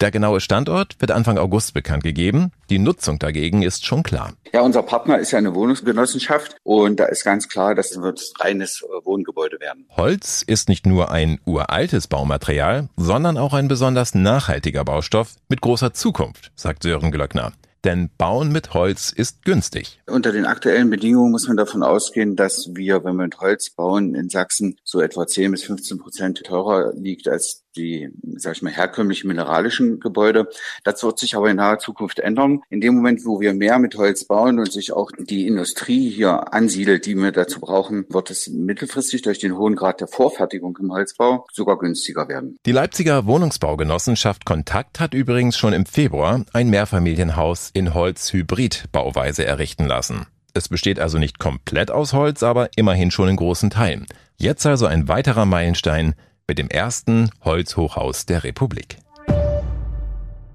Der 0.00 0.10
genaue 0.10 0.40
Standort 0.40 0.96
wird 0.98 1.10
Anfang 1.10 1.38
August 1.38 1.74
bekannt 1.74 2.02
gegeben. 2.02 2.52
Die 2.70 2.78
Nutzung 2.78 3.18
dagegen 3.18 3.62
ist 3.62 3.86
schon 3.86 4.02
klar. 4.02 4.32
Ja, 4.52 4.62
unser 4.62 4.82
Partner 4.82 5.18
ist 5.18 5.30
ja 5.30 5.38
eine 5.38 5.54
Wohnungsgenossenschaft 5.54 6.56
und 6.62 7.00
da 7.00 7.06
ist 7.06 7.24
ganz 7.24 7.48
klar, 7.48 7.74
das 7.74 8.00
wird 8.00 8.20
reines 8.40 8.82
äh, 8.82 9.04
Wohngebäude 9.04 9.60
werden. 9.60 9.86
Holz 9.96 10.42
ist 10.42 10.68
nicht 10.68 10.86
nur 10.86 11.10
ein 11.10 11.40
uraltes 11.44 12.06
Baumaterial, 12.06 12.88
sondern 12.96 13.36
auch 13.36 13.54
ein 13.54 13.68
besonders 13.68 14.14
nachhaltiger 14.14 14.84
Baustoff 14.84 15.34
mit 15.48 15.60
großer 15.60 15.92
Zukunft, 15.92 16.52
sagt 16.54 16.82
Sören 16.82 17.10
Glöckner. 17.10 17.52
Denn 17.84 18.10
Bauen 18.18 18.50
mit 18.50 18.74
Holz 18.74 19.12
ist 19.12 19.44
günstig. 19.44 20.00
Unter 20.06 20.32
den 20.32 20.46
aktuellen 20.46 20.90
Bedingungen 20.90 21.30
muss 21.30 21.46
man 21.46 21.56
davon 21.56 21.82
ausgehen, 21.82 22.34
dass 22.34 22.70
wir, 22.74 23.04
wenn 23.04 23.16
wir 23.16 23.24
mit 23.24 23.40
Holz 23.40 23.70
bauen, 23.70 24.14
in 24.14 24.28
Sachsen 24.28 24.76
so 24.82 25.00
etwa 25.00 25.26
10 25.26 25.52
bis 25.52 25.62
15 25.62 25.98
Prozent 25.98 26.42
teurer 26.44 26.92
liegt 26.94 27.28
als 27.28 27.62
die, 27.76 28.08
sag 28.36 28.56
ich 28.56 28.62
mal, 28.62 28.72
herkömmlichen 28.72 29.28
mineralischen 29.28 30.00
Gebäude. 30.00 30.48
Das 30.84 31.02
wird 31.02 31.18
sich 31.18 31.36
aber 31.36 31.50
in 31.50 31.56
naher 31.56 31.78
Zukunft 31.78 32.18
ändern. 32.18 32.62
In 32.70 32.80
dem 32.80 32.94
Moment, 32.94 33.24
wo 33.24 33.40
wir 33.40 33.54
mehr 33.54 33.78
mit 33.78 33.96
Holz 33.96 34.24
bauen 34.24 34.58
und 34.58 34.72
sich 34.72 34.92
auch 34.92 35.10
die 35.18 35.46
Industrie 35.46 36.10
hier 36.10 36.52
ansiedelt, 36.52 37.06
die 37.06 37.16
wir 37.16 37.32
dazu 37.32 37.60
brauchen, 37.60 38.06
wird 38.08 38.30
es 38.30 38.48
mittelfristig 38.48 39.22
durch 39.22 39.38
den 39.38 39.56
hohen 39.56 39.76
Grad 39.76 40.00
der 40.00 40.08
Vorfertigung 40.08 40.76
im 40.80 40.92
Holzbau 40.92 41.46
sogar 41.52 41.78
günstiger 41.78 42.28
werden. 42.28 42.58
Die 42.66 42.72
Leipziger 42.72 43.26
Wohnungsbaugenossenschaft 43.26 44.44
Kontakt 44.44 45.00
hat 45.00 45.14
übrigens 45.14 45.56
schon 45.56 45.72
im 45.72 45.86
Februar 45.86 46.44
ein 46.52 46.70
Mehrfamilienhaus 46.70 47.70
in 47.72 47.94
Holz-Hybrid-Bauweise 47.94 49.44
errichten 49.44 49.86
lassen. 49.86 50.26
Es 50.54 50.68
besteht 50.68 50.98
also 50.98 51.18
nicht 51.18 51.38
komplett 51.38 51.90
aus 51.90 52.12
Holz, 52.12 52.42
aber 52.42 52.70
immerhin 52.74 53.10
schon 53.10 53.28
in 53.28 53.36
großen 53.36 53.70
Teilen. 53.70 54.06
Jetzt 54.36 54.66
also 54.66 54.86
ein 54.86 55.08
weiterer 55.08 55.46
Meilenstein 55.46 56.14
mit 56.48 56.58
dem 56.58 56.70
ersten 56.70 57.30
Holzhochhaus 57.44 58.24
der 58.24 58.42
Republik. 58.42 58.96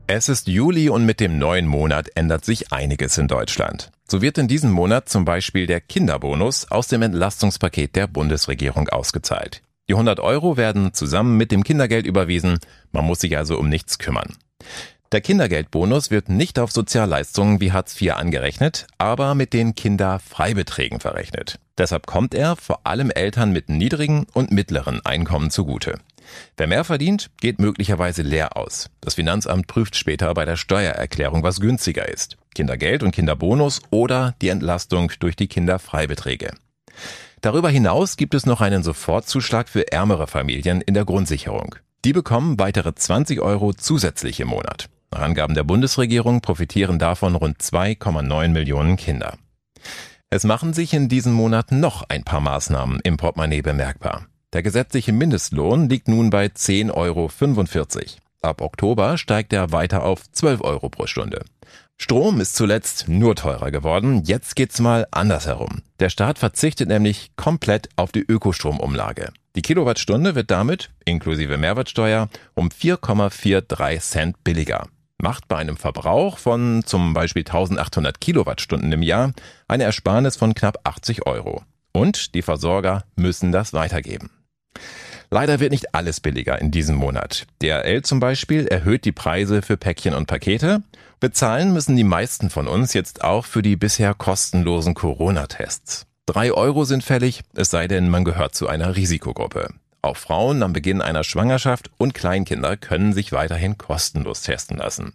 Es 0.08 0.28
ist 0.28 0.48
Juli 0.48 0.90
und 0.90 1.06
mit 1.06 1.20
dem 1.20 1.38
neuen 1.38 1.68
Monat 1.68 2.10
ändert 2.16 2.44
sich 2.44 2.74
einiges 2.74 3.18
in 3.18 3.28
Deutschland. 3.28 3.92
So 4.10 4.22
wird 4.22 4.38
in 4.38 4.48
diesem 4.48 4.72
Monat 4.72 5.08
zum 5.08 5.24
Beispiel 5.24 5.68
der 5.68 5.80
Kinderbonus 5.80 6.70
aus 6.70 6.88
dem 6.88 7.04
Entlastungspaket 7.04 7.96
der 7.96 8.08
Bundesregierung 8.08 8.90
ausgezahlt. 8.90 9.62
Die 9.88 9.94
100 9.94 10.20
Euro 10.20 10.58
werden 10.58 10.94
zusammen 10.94 11.38
mit 11.38 11.52
dem 11.52 11.64
Kindergeld 11.64 12.06
überwiesen, 12.06 12.60
man 12.92 13.06
muss 13.06 13.20
sich 13.20 13.38
also 13.38 13.58
um 13.58 13.70
nichts 13.70 14.00
kümmern. 14.00 14.36
Der 15.14 15.22
Kindergeldbonus 15.22 16.10
wird 16.10 16.28
nicht 16.30 16.58
auf 16.58 16.72
Sozialleistungen 16.72 17.62
wie 17.62 17.72
Hartz 17.72 18.02
IV 18.02 18.14
angerechnet, 18.14 18.88
aber 18.98 19.36
mit 19.36 19.54
den 19.54 19.76
Kinderfreibeträgen 19.76 21.00
verrechnet. 21.00 21.60
Deshalb 21.78 22.08
kommt 22.08 22.34
er 22.34 22.56
vor 22.56 22.88
allem 22.88 23.12
Eltern 23.12 23.52
mit 23.52 23.70
niedrigen 23.70 24.26
und 24.34 24.52
mittleren 24.52 25.06
Einkommen 25.06 25.52
zugute. 25.52 26.00
Wer 26.58 26.66
mehr 26.66 26.84
verdient, 26.84 27.30
geht 27.40 27.60
möglicherweise 27.60 28.24
leer 28.24 28.58
aus. 28.58 28.90
Das 29.02 29.14
Finanzamt 29.14 29.68
prüft 29.68 29.96
später 29.96 30.34
bei 30.34 30.46
der 30.46 30.56
Steuererklärung, 30.56 31.44
was 31.44 31.60
günstiger 31.60 32.10
ist. 32.10 32.38
Kindergeld 32.56 33.04
und 33.04 33.12
Kinderbonus 33.12 33.84
oder 33.92 34.34
die 34.42 34.50
Entlastung 34.50 35.12
durch 35.20 35.36
die 35.36 35.48
Kinderfreibeträge. 35.48 36.56
Darüber 37.42 37.70
hinaus 37.70 38.18
gibt 38.18 38.34
es 38.34 38.48
noch 38.48 38.62
einen 38.62 38.82
Sofortzuschlag 38.82 39.70
für 39.70 39.92
ärmere 39.92 40.26
Familien 40.26 40.82
in 40.82 40.96
der 40.96 41.06
Grundsicherung. 41.06 41.76
Die 42.04 42.14
bekommen 42.14 42.58
weitere 42.58 42.96
20 42.96 43.42
Euro 43.42 43.74
zusätzlich 43.74 44.40
im 44.40 44.48
Monat. 44.48 44.90
Nach 45.14 45.22
Angaben 45.22 45.54
der 45.54 45.64
Bundesregierung 45.64 46.42
profitieren 46.42 46.98
davon 46.98 47.36
rund 47.36 47.60
2,9 47.62 48.48
Millionen 48.48 48.96
Kinder. 48.96 49.38
Es 50.32 50.44
machen 50.44 50.74
sich 50.74 50.92
in 50.92 51.08
diesem 51.08 51.34
Monat 51.34 51.72
noch 51.72 52.04
ein 52.10 52.24
paar 52.24 52.42
Maßnahmen 52.42 53.00
im 53.04 53.18
Portemonnaie 53.18 53.62
bemerkbar. 53.62 54.26
Der 54.54 54.64
gesetzliche 54.64 55.14
Mindestlohn 55.14 55.88
liegt 55.88 56.08
nun 56.08 56.32
bei 56.32 56.48
10,45 56.48 56.94
Euro. 56.96 57.30
Ab 58.42 58.62
Oktober 58.62 59.20
steigt 59.20 59.54
er 59.54 59.72
weiter 59.72 60.04
auf 60.04 60.24
12 60.32 60.62
Euro 60.62 60.90
pro 60.90 61.06
Stunde. 61.06 61.46
Strom 61.96 62.42
ist 62.42 62.56
zuletzt 62.56 63.08
nur 63.08 63.36
teurer 63.36 63.70
geworden, 63.70 64.24
jetzt 64.26 64.56
geht's 64.56 64.80
mal 64.80 65.06
andersherum. 65.12 65.84
Der 66.00 66.10
Staat 66.10 66.40
verzichtet 66.40 66.90
nämlich 66.90 67.34
komplett 67.36 67.90
auf 67.98 68.12
die 68.12 68.26
Ökostromumlage. 68.28 69.32
Die 69.56 69.62
Kilowattstunde 69.62 70.34
wird 70.34 70.50
damit, 70.50 70.90
inklusive 71.06 71.60
Mehrwertsteuer, 71.60 72.30
um 72.56 72.70
4,43 72.70 74.00
Cent 74.00 74.44
billiger 74.44 74.88
macht 75.24 75.48
bei 75.48 75.58
einem 75.58 75.78
Verbrauch 75.78 76.38
von 76.38 76.84
zum 76.86 77.14
Beispiel 77.14 77.42
1800 77.42 78.22
Kilowattstunden 78.22 78.92
im 78.92 79.02
Jahr 79.02 79.32
eine 79.68 79.86
Ersparnis 79.86 80.36
von 80.36 80.54
knapp 80.54 80.82
80 80.84 81.26
Euro. 81.26 81.64
Und 81.94 82.36
die 82.36 82.42
Versorger 82.42 83.06
müssen 83.16 83.52
das 83.52 83.74
weitergeben. 83.74 84.30
Leider 85.32 85.60
wird 85.60 85.72
nicht 85.72 85.96
alles 85.96 86.20
billiger 86.20 86.60
in 86.60 86.70
diesem 86.70 86.96
Monat. 86.98 87.48
DRL 87.62 88.04
zum 88.04 88.20
Beispiel 88.20 88.68
erhöht 88.68 89.06
die 89.06 89.12
Preise 89.12 89.62
für 89.62 89.78
Päckchen 89.78 90.14
und 90.14 90.28
Pakete. 90.28 90.84
Bezahlen 91.20 91.74
müssen 91.74 91.96
die 91.96 92.04
meisten 92.04 92.50
von 92.50 92.68
uns 92.68 92.94
jetzt 92.94 93.24
auch 93.24 93.46
für 93.46 93.62
die 93.62 93.78
bisher 93.78 94.14
kostenlosen 94.14 94.94
Corona-Tests. 94.94 96.06
Drei 96.26 96.52
Euro 96.52 96.84
sind 96.84 97.04
fällig, 97.04 97.42
es 97.56 97.70
sei 97.70 97.88
denn, 97.88 98.10
man 98.10 98.26
gehört 98.26 98.56
zu 98.56 98.68
einer 98.68 98.96
Risikogruppe. 98.96 99.70
Auch 100.04 100.18
Frauen 100.18 100.64
am 100.64 100.74
Beginn 100.74 101.02
einer 101.02 101.24
Schwangerschaft 101.24 101.90
und 101.98 102.14
Kleinkinder 102.14 102.76
können 102.76 103.14
sich 103.14 103.32
weiterhin 103.32 103.78
kostenlos 103.78 104.42
testen 104.42 104.78
lassen. 104.78 105.14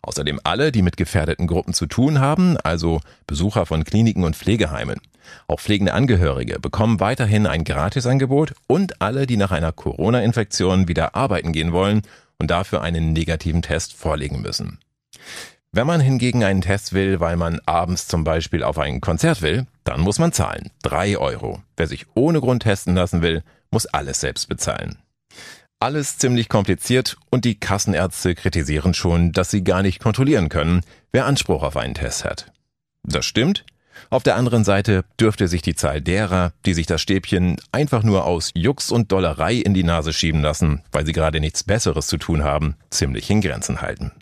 Außerdem 0.00 0.40
alle, 0.44 0.72
die 0.72 0.80
mit 0.80 0.96
gefährdeten 0.96 1.46
Gruppen 1.46 1.74
zu 1.74 1.84
tun 1.86 2.20
haben, 2.20 2.56
also 2.56 3.00
Besucher 3.26 3.66
von 3.66 3.84
Kliniken 3.84 4.24
und 4.24 4.34
Pflegeheimen. 4.34 4.98
Auch 5.46 5.60
pflegende 5.60 5.92
Angehörige 5.92 6.58
bekommen 6.58 7.00
weiterhin 7.00 7.46
ein 7.46 7.64
Gratisangebot 7.64 8.54
und 8.66 9.02
alle, 9.02 9.26
die 9.26 9.36
nach 9.36 9.52
einer 9.52 9.72
Corona-Infektion 9.72 10.88
wieder 10.88 11.14
arbeiten 11.14 11.52
gehen 11.52 11.72
wollen 11.72 12.00
und 12.38 12.50
dafür 12.50 12.80
einen 12.80 13.12
negativen 13.12 13.60
Test 13.60 13.92
vorlegen 13.92 14.40
müssen. 14.40 14.78
Wenn 15.76 15.88
man 15.88 16.00
hingegen 16.00 16.44
einen 16.44 16.60
Test 16.60 16.92
will, 16.92 17.18
weil 17.18 17.36
man 17.36 17.58
abends 17.66 18.06
zum 18.06 18.22
Beispiel 18.22 18.62
auf 18.62 18.78
ein 18.78 19.00
Konzert 19.00 19.42
will, 19.42 19.66
dann 19.82 20.02
muss 20.02 20.20
man 20.20 20.30
zahlen. 20.30 20.70
Drei 20.84 21.18
Euro. 21.18 21.64
Wer 21.76 21.88
sich 21.88 22.06
ohne 22.14 22.40
Grund 22.40 22.62
testen 22.62 22.94
lassen 22.94 23.22
will, 23.22 23.42
muss 23.72 23.86
alles 23.86 24.20
selbst 24.20 24.48
bezahlen. 24.48 24.98
Alles 25.80 26.16
ziemlich 26.16 26.48
kompliziert 26.48 27.16
und 27.28 27.44
die 27.44 27.58
Kassenärzte 27.58 28.36
kritisieren 28.36 28.94
schon, 28.94 29.32
dass 29.32 29.50
sie 29.50 29.64
gar 29.64 29.82
nicht 29.82 29.98
kontrollieren 29.98 30.48
können, 30.48 30.82
wer 31.10 31.26
Anspruch 31.26 31.64
auf 31.64 31.76
einen 31.76 31.94
Test 31.94 32.24
hat. 32.24 32.52
Das 33.02 33.26
stimmt. 33.26 33.64
Auf 34.10 34.22
der 34.22 34.36
anderen 34.36 34.62
Seite 34.62 35.04
dürfte 35.18 35.48
sich 35.48 35.62
die 35.62 35.74
Zahl 35.74 36.00
derer, 36.00 36.52
die 36.66 36.74
sich 36.74 36.86
das 36.86 37.02
Stäbchen 37.02 37.56
einfach 37.72 38.04
nur 38.04 38.26
aus 38.26 38.52
Jux 38.54 38.92
und 38.92 39.10
Dollerei 39.10 39.54
in 39.54 39.74
die 39.74 39.82
Nase 39.82 40.12
schieben 40.12 40.40
lassen, 40.40 40.82
weil 40.92 41.04
sie 41.04 41.12
gerade 41.12 41.40
nichts 41.40 41.64
Besseres 41.64 42.06
zu 42.06 42.16
tun 42.16 42.44
haben, 42.44 42.76
ziemlich 42.90 43.28
in 43.28 43.40
Grenzen 43.40 43.80
halten. 43.80 44.12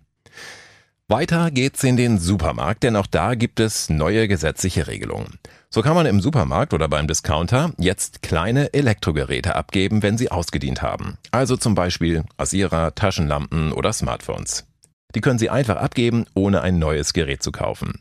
Weiter 1.08 1.50
geht's 1.50 1.82
in 1.84 1.96
den 1.96 2.18
Supermarkt, 2.18 2.84
denn 2.84 2.96
auch 2.96 3.06
da 3.06 3.34
gibt 3.34 3.60
es 3.60 3.90
neue 3.90 4.28
gesetzliche 4.28 4.86
Regelungen. 4.86 5.38
So 5.68 5.82
kann 5.82 5.94
man 5.94 6.06
im 6.06 6.20
Supermarkt 6.20 6.72
oder 6.72 6.88
beim 6.88 7.06
Discounter 7.06 7.72
jetzt 7.76 8.22
kleine 8.22 8.72
Elektrogeräte 8.72 9.56
abgeben, 9.56 10.02
wenn 10.02 10.16
sie 10.16 10.30
ausgedient 10.30 10.80
haben. 10.80 11.18
Also 11.30 11.56
zum 11.56 11.74
Beispiel 11.74 12.24
Rasierer, 12.38 12.94
Taschenlampen 12.94 13.72
oder 13.72 13.92
Smartphones. 13.92 14.66
Die 15.14 15.20
können 15.20 15.38
Sie 15.38 15.50
einfach 15.50 15.76
abgeben, 15.76 16.24
ohne 16.34 16.62
ein 16.62 16.78
neues 16.78 17.12
Gerät 17.12 17.42
zu 17.42 17.52
kaufen. 17.52 18.00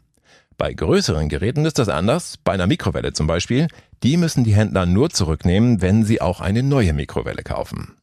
Bei 0.58 0.74
größeren 0.74 1.28
Geräten 1.28 1.66
ist 1.66 1.80
das 1.80 1.90
anders, 1.90 2.38
bei 2.38 2.54
einer 2.54 2.68
Mikrowelle 2.68 3.14
zum 3.14 3.28
Beispiel. 3.28 3.68
Die 4.04 4.16
müssen 4.16 4.44
die 4.44 4.54
Händler 4.54 4.86
nur 4.86 5.10
zurücknehmen, 5.10 5.82
wenn 5.82 6.06
sie 6.06 6.22
auch 6.22 6.40
eine 6.40 6.64
neue 6.64 6.94
Mikrowelle 6.94 7.44
kaufen. 7.44 7.96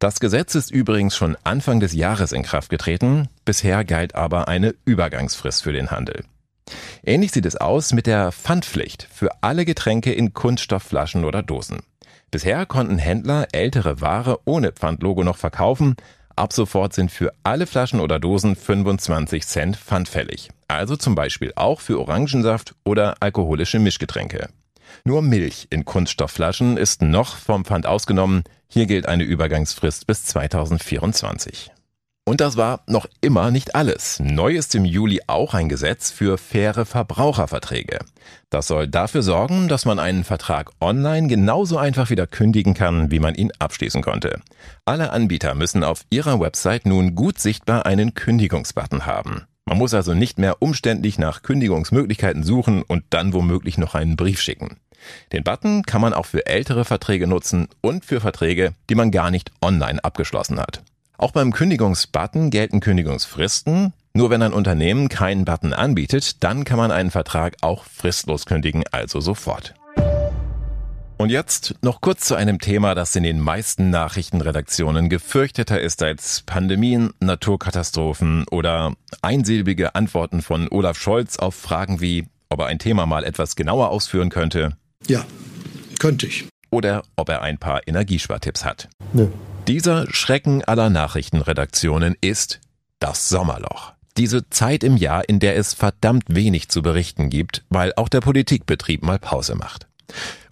Das 0.00 0.20
Gesetz 0.20 0.54
ist 0.54 0.70
übrigens 0.70 1.16
schon 1.16 1.36
Anfang 1.42 1.80
des 1.80 1.92
Jahres 1.92 2.30
in 2.30 2.44
Kraft 2.44 2.70
getreten, 2.70 3.28
bisher 3.44 3.84
galt 3.84 4.14
aber 4.14 4.46
eine 4.46 4.76
Übergangsfrist 4.84 5.64
für 5.64 5.72
den 5.72 5.90
Handel. 5.90 6.24
Ähnlich 7.04 7.32
sieht 7.32 7.46
es 7.46 7.56
aus 7.56 7.92
mit 7.92 8.06
der 8.06 8.30
Pfandpflicht 8.30 9.08
für 9.10 9.30
alle 9.42 9.64
Getränke 9.64 10.12
in 10.12 10.34
Kunststoffflaschen 10.34 11.24
oder 11.24 11.42
Dosen. 11.42 11.80
Bisher 12.30 12.64
konnten 12.64 12.98
Händler 12.98 13.48
ältere 13.50 14.00
Ware 14.00 14.38
ohne 14.44 14.70
Pfandlogo 14.70 15.24
noch 15.24 15.36
verkaufen. 15.36 15.96
Ab 16.36 16.52
sofort 16.52 16.92
sind 16.92 17.10
für 17.10 17.32
alle 17.42 17.66
Flaschen 17.66 17.98
oder 17.98 18.20
Dosen 18.20 18.54
25 18.54 19.44
Cent 19.48 19.76
Pfand 19.76 20.08
fällig. 20.08 20.50
Also 20.68 20.94
zum 20.94 21.16
Beispiel 21.16 21.52
auch 21.56 21.80
für 21.80 21.98
Orangensaft 21.98 22.76
oder 22.84 23.16
alkoholische 23.18 23.80
Mischgetränke. 23.80 24.48
Nur 25.04 25.22
Milch 25.22 25.66
in 25.70 25.84
Kunststoffflaschen 25.84 26.76
ist 26.76 27.02
noch 27.02 27.36
vom 27.36 27.64
Pfand 27.64 27.86
ausgenommen. 27.86 28.44
Hier 28.68 28.86
gilt 28.86 29.06
eine 29.06 29.24
Übergangsfrist 29.24 30.06
bis 30.06 30.24
2024. 30.24 31.70
Und 32.28 32.42
das 32.42 32.58
war 32.58 32.82
noch 32.86 33.06
immer 33.22 33.50
nicht 33.50 33.74
alles. 33.74 34.20
Neu 34.20 34.54
ist 34.54 34.74
im 34.74 34.84
Juli 34.84 35.22
auch 35.28 35.54
ein 35.54 35.70
Gesetz 35.70 36.10
für 36.10 36.36
faire 36.36 36.84
Verbraucherverträge. 36.84 38.00
Das 38.50 38.66
soll 38.66 38.86
dafür 38.86 39.22
sorgen, 39.22 39.68
dass 39.68 39.86
man 39.86 39.98
einen 39.98 40.24
Vertrag 40.24 40.72
online 40.78 41.28
genauso 41.28 41.78
einfach 41.78 42.10
wieder 42.10 42.26
kündigen 42.26 42.74
kann, 42.74 43.10
wie 43.10 43.18
man 43.18 43.34
ihn 43.34 43.50
abschließen 43.58 44.02
konnte. 44.02 44.42
Alle 44.84 45.10
Anbieter 45.10 45.54
müssen 45.54 45.82
auf 45.82 46.02
ihrer 46.10 46.38
Website 46.38 46.84
nun 46.84 47.14
gut 47.14 47.38
sichtbar 47.38 47.86
einen 47.86 48.12
Kündigungsbutton 48.12 49.06
haben. 49.06 49.46
Man 49.68 49.76
muss 49.76 49.92
also 49.92 50.14
nicht 50.14 50.38
mehr 50.38 50.62
umständlich 50.62 51.18
nach 51.18 51.42
Kündigungsmöglichkeiten 51.42 52.42
suchen 52.42 52.82
und 52.82 53.04
dann 53.10 53.34
womöglich 53.34 53.76
noch 53.76 53.94
einen 53.94 54.16
Brief 54.16 54.40
schicken. 54.40 54.78
Den 55.32 55.44
Button 55.44 55.82
kann 55.82 56.00
man 56.00 56.14
auch 56.14 56.24
für 56.24 56.46
ältere 56.46 56.86
Verträge 56.86 57.26
nutzen 57.26 57.68
und 57.82 58.02
für 58.06 58.22
Verträge, 58.22 58.72
die 58.88 58.94
man 58.94 59.10
gar 59.10 59.30
nicht 59.30 59.52
online 59.60 60.02
abgeschlossen 60.02 60.58
hat. 60.58 60.82
Auch 61.18 61.32
beim 61.32 61.52
Kündigungsbutton 61.52 62.48
gelten 62.48 62.80
Kündigungsfristen. 62.80 63.92
Nur 64.14 64.30
wenn 64.30 64.40
ein 64.40 64.54
Unternehmen 64.54 65.10
keinen 65.10 65.44
Button 65.44 65.74
anbietet, 65.74 66.42
dann 66.42 66.64
kann 66.64 66.78
man 66.78 66.90
einen 66.90 67.10
Vertrag 67.10 67.56
auch 67.60 67.84
fristlos 67.84 68.46
kündigen, 68.46 68.84
also 68.90 69.20
sofort. 69.20 69.74
Und 71.18 71.30
jetzt 71.30 71.74
noch 71.82 72.00
kurz 72.00 72.26
zu 72.26 72.36
einem 72.36 72.60
Thema, 72.60 72.94
das 72.94 73.16
in 73.16 73.24
den 73.24 73.40
meisten 73.40 73.90
Nachrichtenredaktionen 73.90 75.08
gefürchteter 75.08 75.80
ist 75.80 76.00
als 76.00 76.42
Pandemien, 76.42 77.12
Naturkatastrophen 77.18 78.46
oder 78.52 78.94
einsilbige 79.20 79.96
Antworten 79.96 80.42
von 80.42 80.68
Olaf 80.70 80.96
Scholz 80.96 81.36
auf 81.36 81.56
Fragen 81.56 82.00
wie, 82.00 82.28
ob 82.50 82.60
er 82.60 82.66
ein 82.66 82.78
Thema 82.78 83.04
mal 83.04 83.24
etwas 83.24 83.56
genauer 83.56 83.90
ausführen 83.90 84.30
könnte. 84.30 84.76
Ja, 85.08 85.24
könnte 85.98 86.28
ich. 86.28 86.46
Oder 86.70 87.02
ob 87.16 87.30
er 87.30 87.42
ein 87.42 87.58
paar 87.58 87.80
Energiespartipps 87.88 88.64
hat. 88.64 88.88
Nö. 89.12 89.26
Dieser 89.66 90.06
Schrecken 90.12 90.62
aller 90.62 90.88
Nachrichtenredaktionen 90.88 92.14
ist 92.20 92.60
das 93.00 93.28
Sommerloch. 93.28 93.92
Diese 94.16 94.48
Zeit 94.50 94.84
im 94.84 94.96
Jahr, 94.96 95.28
in 95.28 95.40
der 95.40 95.56
es 95.56 95.74
verdammt 95.74 96.26
wenig 96.28 96.68
zu 96.68 96.80
berichten 96.80 97.28
gibt, 97.28 97.64
weil 97.70 97.92
auch 97.96 98.08
der 98.08 98.20
Politikbetrieb 98.20 99.02
mal 99.02 99.18
Pause 99.18 99.56
macht. 99.56 99.88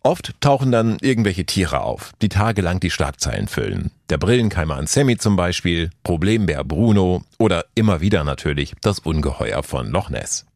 Oft 0.06 0.40
tauchen 0.40 0.70
dann 0.70 0.98
irgendwelche 1.00 1.46
Tiere 1.46 1.80
auf, 1.80 2.12
die 2.22 2.28
tagelang 2.28 2.78
die 2.78 2.92
Schlagzeilen 2.92 3.48
füllen. 3.48 3.90
Der 4.08 4.18
Brillenkeimer 4.18 4.86
Sammy 4.86 5.16
zum 5.16 5.34
Beispiel, 5.34 5.90
Problembär 6.04 6.62
Bruno 6.62 7.24
oder 7.40 7.64
immer 7.74 8.00
wieder 8.00 8.22
natürlich 8.22 8.74
das 8.82 9.00
Ungeheuer 9.00 9.64
von 9.64 9.90
Loch 9.90 10.08
Ness. 10.08 10.46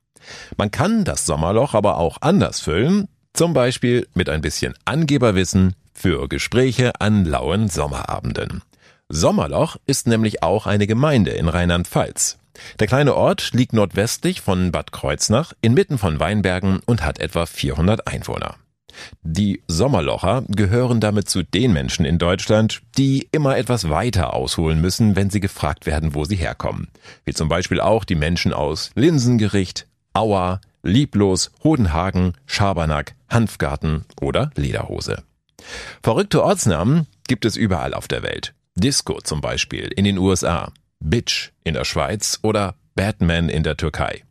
Man 0.57 0.71
kann 0.71 1.03
das 1.03 1.27
Sommerloch 1.27 1.75
aber 1.75 1.97
auch 1.99 2.19
anders 2.21 2.61
füllen, 2.61 3.09
zum 3.33 3.53
Beispiel 3.53 4.07
mit 4.15 4.29
ein 4.29 4.41
bisschen 4.41 4.75
Angeberwissen, 4.85 5.75
für 5.95 6.29
Gespräche 6.29 6.93
an 7.01 7.25
lauen 7.25 7.69
Sommerabenden. 7.69 8.63
Sommerloch 9.09 9.79
ist 9.85 10.07
nämlich 10.07 10.45
auch 10.45 10.69
eine 10.69 10.87
Gemeinde 10.87 11.33
in 11.33 11.49
Rheinland-Pfalz. 11.49 12.39
Der 12.79 12.87
kleine 12.87 13.17
Ort 13.17 13.51
liegt 13.53 13.73
nordwestlich 13.73 14.43
von 14.43 14.71
Bad 14.71 14.93
Kreuznach 14.93 15.55
inmitten 15.61 15.99
von 15.99 16.21
Weinbergen 16.21 16.79
und 16.87 17.05
hat 17.05 17.19
etwa 17.19 17.47
400 17.47 18.07
Einwohner. 18.07 18.55
Die 19.23 19.63
Sommerlocher 19.67 20.45
gehören 20.49 21.01
damit 21.01 21.29
zu 21.29 21.43
den 21.43 21.73
Menschen 21.73 22.05
in 22.05 22.19
Deutschland, 22.19 22.83
die 22.97 23.29
immer 23.33 23.57
etwas 23.57 23.89
weiter 23.89 24.35
ausholen 24.35 24.81
müssen, 24.81 25.17
wenn 25.17 25.31
sie 25.31 25.41
gefragt 25.41 25.87
werden, 25.87 26.15
wo 26.15 26.25
sie 26.25 26.37
herkommen. 26.37 26.89
Wie 27.25 27.35
zum 27.35 27.49
Beispiel 27.49 27.81
auch 27.81 28.05
die 28.05 28.15
Menschen 28.15 28.53
aus 28.53 28.91
Linsengericht, 28.95 29.87
Auer, 30.13 30.61
Lieblos, 30.83 31.51
Hodenhagen, 31.63 32.35
Schabernack, 32.47 33.15
Hanfgarten 33.29 34.05
oder 34.21 34.51
Lederhose. 34.57 35.23
Verrückte 36.03 36.43
Ortsnamen 36.43 37.07
gibt 37.29 37.45
es 37.45 37.57
überall 37.57 37.95
auf 37.95 38.09
der 38.09 38.23
Welt. 38.23 38.55
Disco 38.75 39.21
zum 39.21 39.41
Beispiel 39.41 39.91
in 39.95 40.05
den 40.05 40.19
USA, 40.19 40.73
Bitch 41.01 41.51
in 41.65 41.75
der 41.75 41.85
Schweiz 41.85 42.39
oder 42.43 42.75
Batman 42.95 43.49
in 43.49 43.63
der 43.63 43.77
Türkei. 43.77 44.25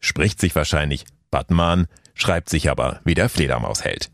Spricht 0.00 0.40
sich 0.40 0.54
wahrscheinlich 0.54 1.04
Batman, 1.30 1.86
schreibt 2.16 2.48
sich 2.48 2.68
aber 2.68 3.00
wie 3.04 3.14
der 3.14 3.28
Fledermaus 3.28 3.84
hält. 3.84 4.10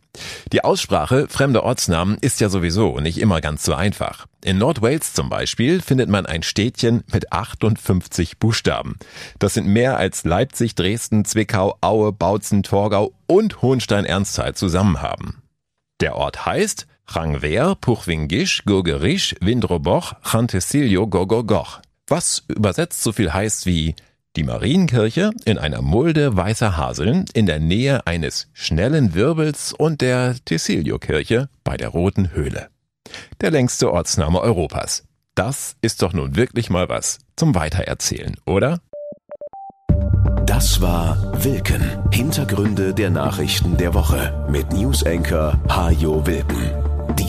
Die 0.52 0.62
Aussprache 0.62 1.26
fremder 1.28 1.62
Ortsnamen 1.62 2.18
ist 2.20 2.40
ja 2.40 2.50
sowieso 2.50 3.00
nicht 3.00 3.18
immer 3.18 3.40
ganz 3.40 3.64
so 3.64 3.72
einfach. 3.72 4.26
In 4.44 4.58
Nordwales 4.58 5.14
zum 5.14 5.30
Beispiel 5.30 5.80
findet 5.80 6.10
man 6.10 6.26
ein 6.26 6.42
Städtchen 6.42 7.02
mit 7.10 7.32
58 7.32 8.38
Buchstaben. 8.38 8.98
Das 9.38 9.54
sind 9.54 9.66
mehr 9.66 9.96
als 9.96 10.24
Leipzig, 10.24 10.74
Dresden, 10.74 11.24
Zwickau, 11.24 11.78
Aue, 11.80 12.12
Bautzen, 12.12 12.62
Torgau 12.62 13.14
und 13.26 13.62
Hohenstein-Ernsthal 13.62 14.54
zusammen 14.54 15.00
haben. 15.00 15.42
Der 16.00 16.16
Ort 16.16 16.44
heißt 16.44 16.86
Rangwer, 17.06 17.76
Puchwingisch, 17.76 18.64
Gurgerisch, 18.64 19.34
Windroboch, 19.40 20.14
Chantecilio, 20.22 21.06
Gogogoch. 21.06 21.80
Was 22.06 22.44
übersetzt 22.48 23.02
so 23.02 23.12
viel 23.12 23.32
heißt 23.32 23.64
wie 23.64 23.94
die 24.36 24.44
Marienkirche 24.44 25.30
in 25.44 25.58
einer 25.58 25.82
Mulde 25.82 26.36
weißer 26.36 26.76
Haseln 26.76 27.26
in 27.34 27.46
der 27.46 27.60
Nähe 27.60 28.06
eines 28.06 28.48
schnellen 28.52 29.14
Wirbels 29.14 29.72
und 29.72 30.00
der 30.00 30.36
Tessilio-Kirche 30.44 31.48
bei 31.64 31.76
der 31.76 31.88
Roten 31.88 32.32
Höhle. 32.32 32.68
Der 33.40 33.50
längste 33.50 33.92
Ortsname 33.92 34.40
Europas. 34.40 35.04
Das 35.34 35.76
ist 35.80 36.02
doch 36.02 36.12
nun 36.12 36.36
wirklich 36.36 36.70
mal 36.70 36.88
was 36.88 37.18
zum 37.36 37.54
Weitererzählen, 37.54 38.36
oder? 38.46 38.80
Das 40.46 40.80
war 40.80 41.44
Wilken. 41.44 41.82
Hintergründe 42.10 42.94
der 42.94 43.10
Nachrichten 43.10 43.76
der 43.76 43.94
Woche 43.94 44.46
mit 44.50 44.72
Newsenker 44.72 45.60
Hajo 45.68 46.26
Wilken. 46.26 46.81